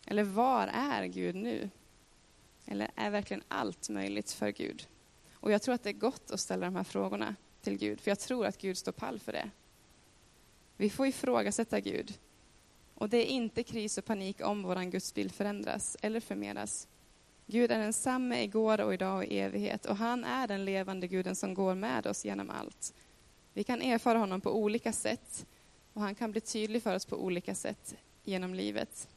Eller 0.06 0.24
var 0.24 0.66
är 0.66 1.06
Gud 1.06 1.34
nu? 1.34 1.70
Eller 2.66 2.90
är 2.94 3.10
verkligen 3.10 3.42
allt 3.48 3.88
möjligt 3.88 4.32
för 4.32 4.50
Gud? 4.50 4.86
Och 5.40 5.52
jag 5.52 5.62
tror 5.62 5.74
att 5.74 5.82
det 5.82 5.90
är 5.90 5.92
gott 5.92 6.30
att 6.30 6.40
ställa 6.40 6.66
de 6.66 6.76
här 6.76 6.84
frågorna 6.84 7.34
till 7.60 7.78
Gud, 7.78 8.00
för 8.00 8.10
jag 8.10 8.18
tror 8.18 8.46
att 8.46 8.58
Gud 8.58 8.78
står 8.78 8.92
pall 8.92 9.18
för 9.18 9.32
det. 9.32 9.50
Vi 10.76 10.90
får 10.90 11.06
ifrågasätta 11.06 11.80
Gud. 11.80 12.18
Och 12.94 13.08
det 13.08 13.16
är 13.16 13.26
inte 13.26 13.62
kris 13.62 13.98
och 13.98 14.04
panik 14.04 14.40
om 14.46 14.62
vår 14.62 14.90
gudsbild 14.90 15.32
förändras 15.32 15.96
eller 16.02 16.20
förmeras. 16.20 16.88
Gud 17.46 17.70
är 17.70 17.78
densamme 17.78 18.42
igår 18.42 18.80
och 18.80 18.94
idag 18.94 19.16
och 19.16 19.24
i 19.24 19.38
evighet 19.38 19.86
och 19.86 19.96
han 19.96 20.24
är 20.24 20.46
den 20.46 20.64
levande 20.64 21.06
guden 21.06 21.36
som 21.36 21.54
går 21.54 21.74
med 21.74 22.06
oss 22.06 22.24
genom 22.24 22.50
allt. 22.50 22.94
Vi 23.52 23.64
kan 23.64 23.82
erfara 23.82 24.18
honom 24.18 24.40
på 24.40 24.56
olika 24.56 24.92
sätt 24.92 25.46
och 25.92 26.00
han 26.00 26.14
kan 26.14 26.32
bli 26.32 26.40
tydlig 26.40 26.82
för 26.82 26.94
oss 26.94 27.06
på 27.06 27.16
olika 27.16 27.54
sätt 27.54 27.96
genom 28.24 28.54
livet. 28.54 29.08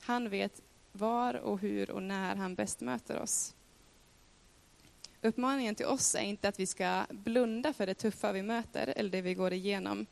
Han 0.00 0.28
vet 0.28 0.62
var 0.92 1.34
och 1.34 1.58
hur 1.58 1.90
och 1.90 2.02
när 2.02 2.36
han 2.36 2.54
bäst 2.54 2.80
möter 2.80 3.20
oss. 3.20 3.54
Uppmaningen 5.26 5.74
till 5.74 5.86
oss 5.86 6.14
är 6.14 6.20
inte 6.20 6.48
att 6.48 6.60
vi 6.60 6.66
ska 6.66 7.06
blunda 7.10 7.72
för 7.72 7.86
det 7.86 7.94
tuffa 7.94 8.32
vi 8.32 8.42
möter 8.42 8.92
eller 8.96 9.10
det 9.10 9.22
vi 9.22 9.34
går 9.34 9.52
igenom 9.52 10.06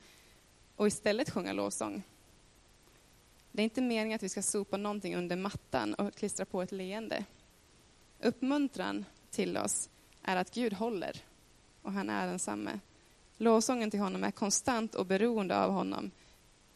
och 0.76 0.86
istället 0.86 1.30
sjunga 1.30 1.52
lovsång. 1.52 2.02
Det 3.52 3.62
är 3.62 3.64
inte 3.64 3.80
meningen 3.80 4.16
att 4.16 4.22
vi 4.22 4.28
ska 4.28 4.42
sopa 4.42 4.76
någonting 4.76 5.16
under 5.16 5.36
mattan 5.36 5.94
och 5.94 6.14
klistra 6.14 6.44
på 6.44 6.62
ett 6.62 6.72
leende. 6.72 7.24
Uppmuntran 8.20 9.04
till 9.30 9.56
oss 9.56 9.90
är 10.22 10.36
att 10.36 10.54
Gud 10.54 10.72
håller 10.72 11.16
och 11.82 11.92
han 11.92 12.10
är 12.10 12.26
densamme. 12.26 12.80
Lovsången 13.36 13.90
till 13.90 14.00
honom 14.00 14.24
är 14.24 14.30
konstant 14.30 14.94
och 14.94 15.06
beroende 15.06 15.58
av 15.58 15.70
honom, 15.70 16.10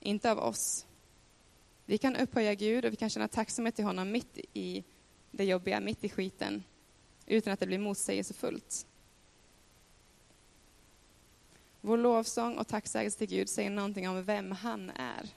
inte 0.01 0.31
av 0.31 0.38
oss. 0.38 0.87
Vi 1.85 1.98
kan 1.98 2.16
upphöja 2.16 2.55
Gud 2.55 2.85
och 2.85 2.92
vi 2.92 2.96
kan 2.96 3.11
känna 3.11 3.29
tacksamhet 3.29 3.74
till 3.74 3.85
honom 3.85 4.11
mitt 4.11 4.38
i 4.53 4.85
det 5.31 5.44
jobbiga, 5.44 5.81
mitt 5.81 6.05
i 6.05 6.09
skiten, 6.09 6.64
utan 7.29 7.53
att 7.53 7.61
det 7.61 7.67
blir 7.67 7.79
motsägelsefullt. 7.79 8.87
Vår 11.81 11.97
lovsång 11.97 12.59
och 12.59 12.69
tacksägelse 12.69 13.19
till 13.19 13.29
Gud 13.29 13.49
säger 13.49 13.71
någonting 13.71 14.09
om 14.09 14.25
vem 14.25 14.53
han 14.53 14.91
är. 14.91 15.29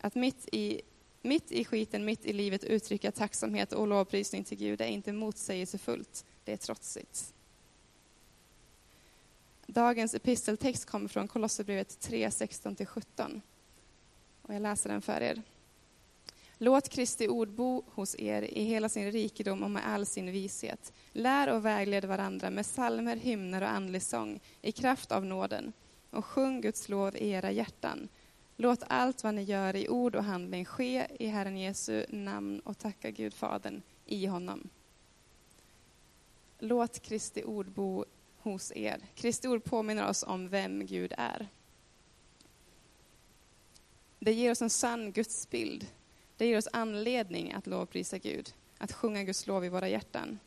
Att 0.00 0.14
mitt 0.14 0.48
i, 0.52 0.82
mitt 1.22 1.52
i 1.52 1.64
skiten, 1.64 2.04
mitt 2.04 2.26
i 2.26 2.32
livet 2.32 2.64
uttrycka 2.64 3.12
tacksamhet 3.12 3.72
och 3.72 3.86
lovprisning 3.86 4.44
till 4.44 4.58
Gud 4.58 4.80
är 4.80 4.86
inte 4.86 5.12
motsägelsefullt, 5.12 6.24
det 6.44 6.52
är 6.52 6.56
trotsigt. 6.56 7.34
Dagens 9.66 10.14
episteltext 10.14 10.84
kommer 10.84 11.08
från 11.08 11.28
Kolosserbrevet 11.28 12.00
3, 12.00 12.28
16-17. 12.28 13.40
Och 14.42 14.54
jag 14.54 14.62
läser 14.62 14.90
den 14.90 15.02
för 15.02 15.20
er. 15.20 15.42
Låt 16.58 16.88
Kristi 16.88 17.28
ord 17.28 17.48
bo 17.48 17.84
hos 17.94 18.16
er 18.18 18.42
i 18.42 18.64
hela 18.64 18.88
sin 18.88 19.12
rikedom 19.12 19.62
och 19.62 19.70
med 19.70 19.86
all 19.86 20.06
sin 20.06 20.32
vishet. 20.32 20.92
Lär 21.12 21.48
och 21.48 21.64
vägled 21.64 22.04
varandra 22.04 22.50
med 22.50 22.66
salmer, 22.66 23.16
hymner 23.16 23.62
och 23.62 23.70
andlig 23.70 24.02
sång 24.02 24.40
i 24.62 24.72
kraft 24.72 25.12
av 25.12 25.24
nåden 25.24 25.72
och 26.10 26.24
sjung 26.24 26.60
Guds 26.60 26.88
lov 26.88 27.16
i 27.16 27.28
era 27.28 27.50
hjärtan. 27.50 28.08
Låt 28.56 28.82
allt 28.86 29.24
vad 29.24 29.34
ni 29.34 29.42
gör 29.42 29.76
i 29.76 29.88
ord 29.88 30.14
och 30.14 30.24
handling 30.24 30.64
ske 30.64 31.06
i 31.18 31.26
Herren 31.26 31.58
Jesu 31.58 32.04
namn 32.08 32.60
och 32.60 32.78
tacka 32.78 33.10
Gud 33.10 33.34
Fadern 33.34 33.82
i 34.06 34.26
honom. 34.26 34.68
Låt 36.58 37.02
Kristi 37.02 37.44
ord 37.44 37.66
bo 37.66 38.04
hos 38.38 38.72
er. 38.72 39.00
Kristi 39.14 39.48
ord 39.48 39.64
påminner 39.64 40.08
oss 40.08 40.22
om 40.22 40.48
vem 40.48 40.86
Gud 40.86 41.12
är. 41.18 41.48
Det 44.18 44.32
ger 44.32 44.50
oss 44.50 44.62
en 44.62 44.70
sann 44.70 45.12
gudsbild. 45.12 45.86
Det 46.36 46.46
ger 46.46 46.58
oss 46.58 46.68
anledning 46.72 47.52
att 47.52 47.66
lovprisa 47.66 48.18
Gud, 48.18 48.54
att 48.78 48.92
sjunga 48.92 49.22
Guds 49.22 49.46
lov 49.46 49.64
i 49.64 49.68
våra 49.68 49.88
hjärtan. 49.88 50.38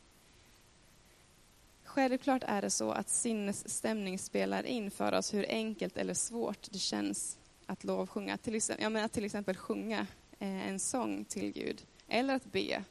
Självklart 1.84 2.42
är 2.46 2.62
det 2.62 2.70
så 2.70 2.90
att 2.90 3.08
sinnesstämning 3.08 4.18
spelar 4.18 4.66
in 4.66 4.90
för 4.90 5.12
oss 5.12 5.34
hur 5.34 5.46
enkelt 5.48 5.96
eller 5.96 6.14
svårt 6.14 6.70
det 6.70 6.78
känns 6.78 7.38
att 7.66 7.84
lovsjunga. 7.84 8.36
Till 8.36 8.54
exempel, 8.54 8.82
jag 8.82 8.92
menar 8.92 9.08
till 9.08 9.24
exempel 9.24 9.56
sjunga 9.56 10.06
eh, 10.38 10.68
en 10.68 10.78
sång 10.78 11.24
till 11.24 11.52
Gud, 11.52 11.82
eller 12.08 12.34
att 12.34 12.52
be, 12.52 12.84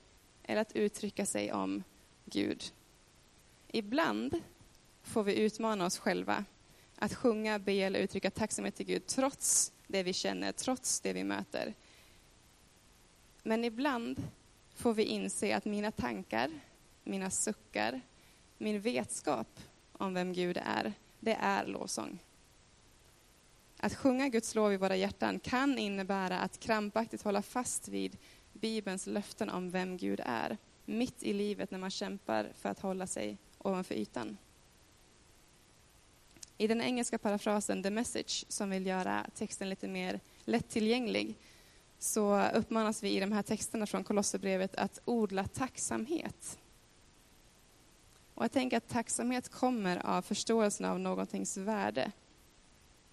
eller 0.43 0.61
att 0.61 0.75
uttrycka 0.75 1.25
sig 1.25 1.53
om 1.53 1.83
Gud. 2.25 2.63
Ibland 3.67 4.41
får 5.03 5.23
vi 5.23 5.39
utmana 5.39 5.85
oss 5.85 5.97
själva 5.97 6.45
att 6.95 7.13
sjunga, 7.13 7.59
be 7.59 7.73
eller 7.73 7.99
uttrycka 7.99 8.31
tacksamhet 8.31 8.75
till 8.75 8.85
Gud 8.85 9.07
trots 9.07 9.71
det 9.87 10.03
vi 10.03 10.13
känner, 10.13 10.51
trots 10.51 10.99
det 11.01 11.13
vi 11.13 11.23
möter. 11.23 11.73
Men 13.43 13.65
ibland 13.65 14.27
får 14.75 14.93
vi 14.93 15.03
inse 15.03 15.55
att 15.55 15.65
mina 15.65 15.91
tankar, 15.91 16.51
mina 17.03 17.29
suckar, 17.29 18.01
min 18.57 18.81
vetskap 18.81 19.59
om 19.91 20.13
vem 20.13 20.33
Gud 20.33 20.57
är, 20.65 20.93
det 21.19 21.33
är 21.33 21.65
lovsång. 21.65 22.19
Att 23.77 23.95
sjunga 23.95 24.29
Guds 24.29 24.55
lov 24.55 24.73
i 24.73 24.77
våra 24.77 24.95
hjärtan 24.95 25.39
kan 25.39 25.77
innebära 25.77 26.39
att 26.39 26.59
krampaktigt 26.59 27.23
hålla 27.23 27.41
fast 27.41 27.87
vid 27.87 28.17
Bibelns 28.53 29.07
löften 29.07 29.49
om 29.49 29.71
vem 29.71 29.97
Gud 29.97 30.21
är, 30.25 30.57
mitt 30.85 31.23
i 31.23 31.33
livet 31.33 31.71
när 31.71 31.79
man 31.79 31.91
kämpar 31.91 32.51
för 32.55 32.69
att 32.69 32.79
hålla 32.79 33.07
sig 33.07 33.37
ovanför 33.57 33.95
ytan. 33.95 34.37
I 36.57 36.67
den 36.67 36.81
engelska 36.81 37.17
parafrasen 37.17 37.83
The 37.83 37.89
Message, 37.89 38.45
som 38.47 38.69
vill 38.69 38.85
göra 38.85 39.25
texten 39.35 39.69
lite 39.69 39.87
mer 39.87 40.19
lättillgänglig, 40.45 41.35
så 41.99 42.49
uppmanas 42.53 43.03
vi 43.03 43.09
i 43.17 43.19
de 43.19 43.31
här 43.31 43.41
texterna 43.41 43.85
från 43.85 44.03
Kolosserbrevet 44.03 44.75
att 44.75 44.99
odla 45.05 45.43
tacksamhet. 45.47 46.59
Och 48.33 48.43
jag 48.43 48.51
tänker 48.51 48.77
att 48.77 48.87
tacksamhet 48.87 49.49
kommer 49.49 50.05
av 50.05 50.21
förståelsen 50.21 50.85
av 50.85 50.99
någontings 50.99 51.57
värde. 51.57 52.11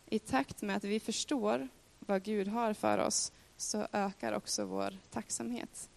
I 0.07 0.19
takt 0.19 0.63
med 0.63 0.77
att 0.77 0.85
vi 0.85 1.01
förstår 1.01 1.69
vad 1.99 2.23
Gud 2.23 2.49
har 2.49 2.75
för 2.75 2.99
oss 2.99 3.33
så 3.57 3.87
ökar 3.93 4.33
också 4.33 4.65
vår 4.65 4.99
tacksamhet. 5.11 5.91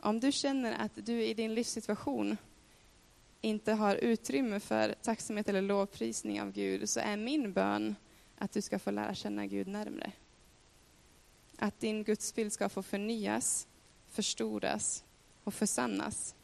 Om 0.00 0.20
du 0.20 0.32
känner 0.32 0.84
att 0.84 0.92
du 0.94 1.24
i 1.24 1.34
din 1.34 1.54
livssituation 1.54 2.36
inte 3.40 3.72
har 3.72 3.96
utrymme 3.96 4.60
för 4.60 4.94
tacksamhet 5.02 5.48
eller 5.48 5.62
lovprisning 5.62 6.42
av 6.42 6.52
Gud 6.52 6.88
så 6.88 7.00
är 7.00 7.16
min 7.16 7.52
bön 7.52 7.94
att 8.38 8.52
du 8.52 8.62
ska 8.62 8.78
få 8.78 8.90
lära 8.90 9.14
känna 9.14 9.46
Gud 9.46 9.66
närmre. 9.66 10.12
Att 11.56 11.80
din 11.80 12.04
gudsbild 12.04 12.52
ska 12.52 12.68
få 12.68 12.82
förnyas, 12.82 13.66
förstoras 14.08 15.04
och 15.44 15.54
försannas, 15.54 16.34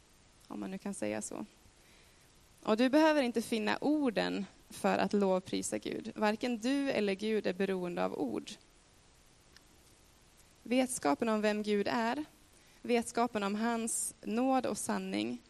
om 0.49 0.61
man 0.61 0.71
nu 0.71 0.79
kan 0.79 0.95
säga 0.95 1.23
så. 1.23 1.47
Och 2.63 2.77
du 2.77 2.89
behöver 2.89 3.23
inte 3.23 3.43
finna 3.43 3.79
orden 3.81 4.47
för 4.71 4.99
att 4.99 5.13
lovprisa 5.13 5.79
Gud. 5.79 6.13
Varken 6.17 6.59
du 6.59 6.91
eller 6.91 7.15
Gud 7.15 7.47
är 7.47 7.53
beroende 7.53 8.05
av 8.05 8.15
ord. 8.15 8.51
Vetskapen 10.63 11.29
om 11.29 11.41
vem 11.41 11.63
Gud 11.63 11.89
är, 11.91 12.25
vetskapen 12.83 13.43
om 13.43 13.55
hans 13.55 14.15
nåd 14.23 14.67
och 14.67 14.79
sanning, 14.79 15.43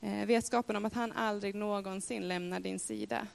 eh, 0.00 0.26
vetskapen 0.26 0.76
om 0.76 0.84
att 0.84 0.94
han 0.94 1.12
aldrig 1.12 1.54
någonsin 1.54 2.28
lämnar 2.28 2.60
din 2.60 2.78
sida, 2.78 3.26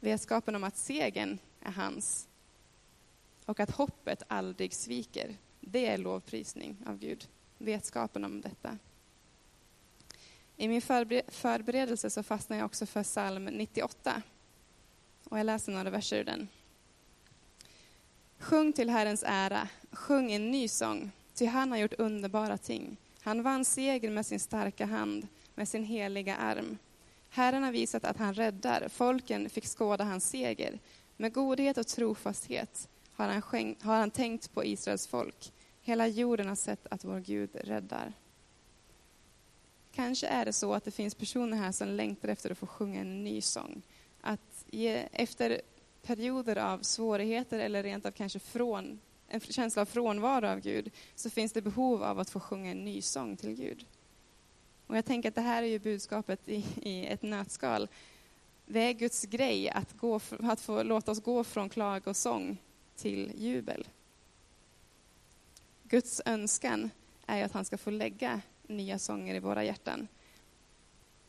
vetskapen 0.00 0.56
om 0.56 0.64
att 0.64 0.76
segern 0.76 1.38
är 1.64 1.72
hans 1.72 2.28
och 3.46 3.60
att 3.60 3.70
hoppet 3.70 4.22
aldrig 4.28 4.74
sviker, 4.74 5.36
det 5.60 5.86
är 5.86 5.98
lovprisning 5.98 6.76
av 6.86 6.98
Gud. 6.98 7.28
Vetskapen 7.58 8.24
om 8.24 8.40
detta. 8.40 8.78
I 10.56 10.68
min 10.68 10.82
förberedelse 11.28 12.10
så 12.10 12.22
fastnade 12.22 12.60
jag 12.60 12.66
också 12.66 12.86
för 12.86 13.02
psalm 13.02 13.44
98. 13.44 14.22
Och 15.24 15.38
jag 15.38 15.46
läser 15.46 15.72
några 15.72 15.90
verser 15.90 16.18
ur 16.18 16.24
den. 16.24 16.48
Sjung 18.38 18.72
till 18.72 18.90
Herrens 18.90 19.24
ära, 19.26 19.68
sjung 19.92 20.32
en 20.32 20.50
ny 20.50 20.68
sång, 20.68 21.10
ty 21.34 21.46
han 21.46 21.70
har 21.70 21.78
gjort 21.78 21.92
underbara 21.98 22.58
ting. 22.58 22.96
Han 23.20 23.42
vann 23.42 23.64
seger 23.64 24.10
med 24.10 24.26
sin 24.26 24.40
starka 24.40 24.86
hand, 24.86 25.28
med 25.54 25.68
sin 25.68 25.84
heliga 25.84 26.36
arm. 26.36 26.78
Herren 27.30 27.62
har 27.62 27.72
visat 27.72 28.04
att 28.04 28.16
han 28.16 28.34
räddar, 28.34 28.88
folken 28.88 29.50
fick 29.50 29.66
skåda 29.66 30.04
hans 30.04 30.28
seger. 30.28 30.78
Med 31.22 31.32
godhet 31.32 31.78
och 31.78 31.86
trofasthet 31.86 32.88
har 33.12 33.28
han, 33.28 33.42
skänkt, 33.42 33.82
har 33.82 33.94
han 33.94 34.10
tänkt 34.10 34.54
på 34.54 34.64
Israels 34.64 35.06
folk. 35.06 35.52
Hela 35.80 36.06
jorden 36.06 36.48
har 36.48 36.54
sett 36.54 36.86
att 36.90 37.04
vår 37.04 37.20
Gud 37.20 37.50
räddar. 37.54 38.12
Kanske 39.92 40.26
är 40.26 40.44
det 40.44 40.52
så 40.52 40.74
att 40.74 40.84
det 40.84 40.90
finns 40.90 41.14
personer 41.14 41.56
här 41.56 41.72
som 41.72 41.88
längtar 41.88 42.28
efter 42.28 42.50
att 42.50 42.58
få 42.58 42.66
sjunga 42.66 43.00
en 43.00 43.24
ny 43.24 43.40
sång. 43.40 43.82
Att 44.20 44.64
ge, 44.70 45.08
efter 45.12 45.60
perioder 46.02 46.56
av 46.56 46.78
svårigheter 46.78 47.58
eller 47.58 47.82
rent 47.82 48.06
av 48.06 48.10
kanske 48.10 48.38
från, 48.38 49.00
en 49.28 49.40
känsla 49.40 49.82
av 49.82 49.86
frånvaro 49.86 50.46
av 50.46 50.60
Gud, 50.60 50.90
så 51.14 51.30
finns 51.30 51.52
det 51.52 51.62
behov 51.62 52.02
av 52.02 52.18
att 52.18 52.30
få 52.30 52.40
sjunga 52.40 52.70
en 52.70 52.84
ny 52.84 53.02
sång 53.02 53.36
till 53.36 53.54
Gud. 53.54 53.86
Och 54.86 54.96
jag 54.96 55.04
tänker 55.04 55.28
att 55.28 55.34
det 55.34 55.40
här 55.40 55.62
är 55.62 55.66
ju 55.66 55.78
budskapet 55.78 56.48
i, 56.48 56.64
i 56.82 57.06
ett 57.06 57.22
nötskal. 57.22 57.88
Det 58.72 58.80
är 58.80 58.92
Guds 58.92 59.24
grej 59.24 59.70
att, 59.70 59.92
gå, 59.98 60.20
att 60.40 60.60
få 60.60 60.82
låta 60.82 61.10
oss 61.10 61.20
gå 61.20 61.44
från 61.44 61.68
klagosång 61.68 62.56
till 62.96 63.32
jubel. 63.36 63.88
Guds 65.82 66.22
önskan 66.24 66.90
är 67.26 67.44
att 67.44 67.52
han 67.52 67.64
ska 67.64 67.78
få 67.78 67.90
lägga 67.90 68.40
nya 68.66 68.98
sånger 68.98 69.34
i 69.34 69.38
våra 69.38 69.64
hjärtan. 69.64 70.08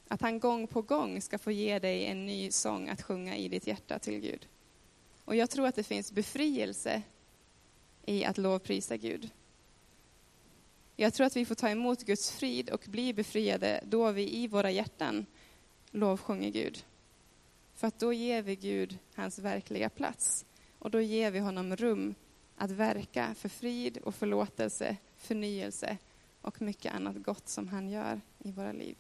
Att 0.08 0.21
han 0.21 0.39
gång 0.39 0.67
på 0.67 0.82
gång 0.82 1.21
ska 1.21 1.38
få 1.38 1.51
ge 1.51 1.79
dig 1.79 2.06
en 2.06 2.25
ny 2.25 2.51
sång 2.51 2.89
att 2.89 3.01
sjunga 3.01 3.38
i 3.38 3.47
ditt 3.47 3.67
hjärta 3.67 3.99
till 3.99 4.19
Gud. 4.19 4.47
Och 5.25 5.36
jag 5.36 5.49
tror 5.49 5.67
att 5.67 5.75
det 5.75 5.84
finns 5.84 6.12
befrielse 6.12 7.01
i 8.06 8.25
att 8.25 8.38
lovprisa 8.38 8.97
Gud. 8.97 9.29
Jag 10.95 11.13
tror 11.13 11.27
att 11.27 11.36
vi 11.36 11.45
får 11.45 11.56
ta 11.56 11.69
emot 11.69 12.03
Guds 12.03 12.32
frid 12.32 12.69
och 12.69 12.86
bli 12.88 13.13
befriade 13.13 13.84
då 13.86 14.12
vi 14.12 14.36
i 14.36 14.47
våra 14.47 14.71
hjärtan 14.71 15.25
lovsjunger 15.91 16.49
Gud. 16.49 16.84
För 17.75 17.88
att 17.88 17.99
då 17.99 18.13
ger 18.13 18.41
vi 18.41 18.55
Gud 18.55 18.97
hans 19.15 19.39
verkliga 19.39 19.89
plats. 19.89 20.45
Och 20.79 20.91
då 20.91 21.01
ger 21.01 21.31
vi 21.31 21.39
honom 21.39 21.75
rum 21.75 22.15
att 22.55 22.71
verka 22.71 23.36
för 23.36 23.49
frid 23.49 23.97
och 23.97 24.15
förlåtelse, 24.15 24.97
förnyelse 25.15 25.97
och 26.41 26.62
mycket 26.62 26.93
annat 26.93 27.15
gott 27.15 27.49
som 27.49 27.67
han 27.67 27.89
gör 27.89 28.21
i 28.39 28.51
våra 28.51 28.71
liv. 28.71 28.97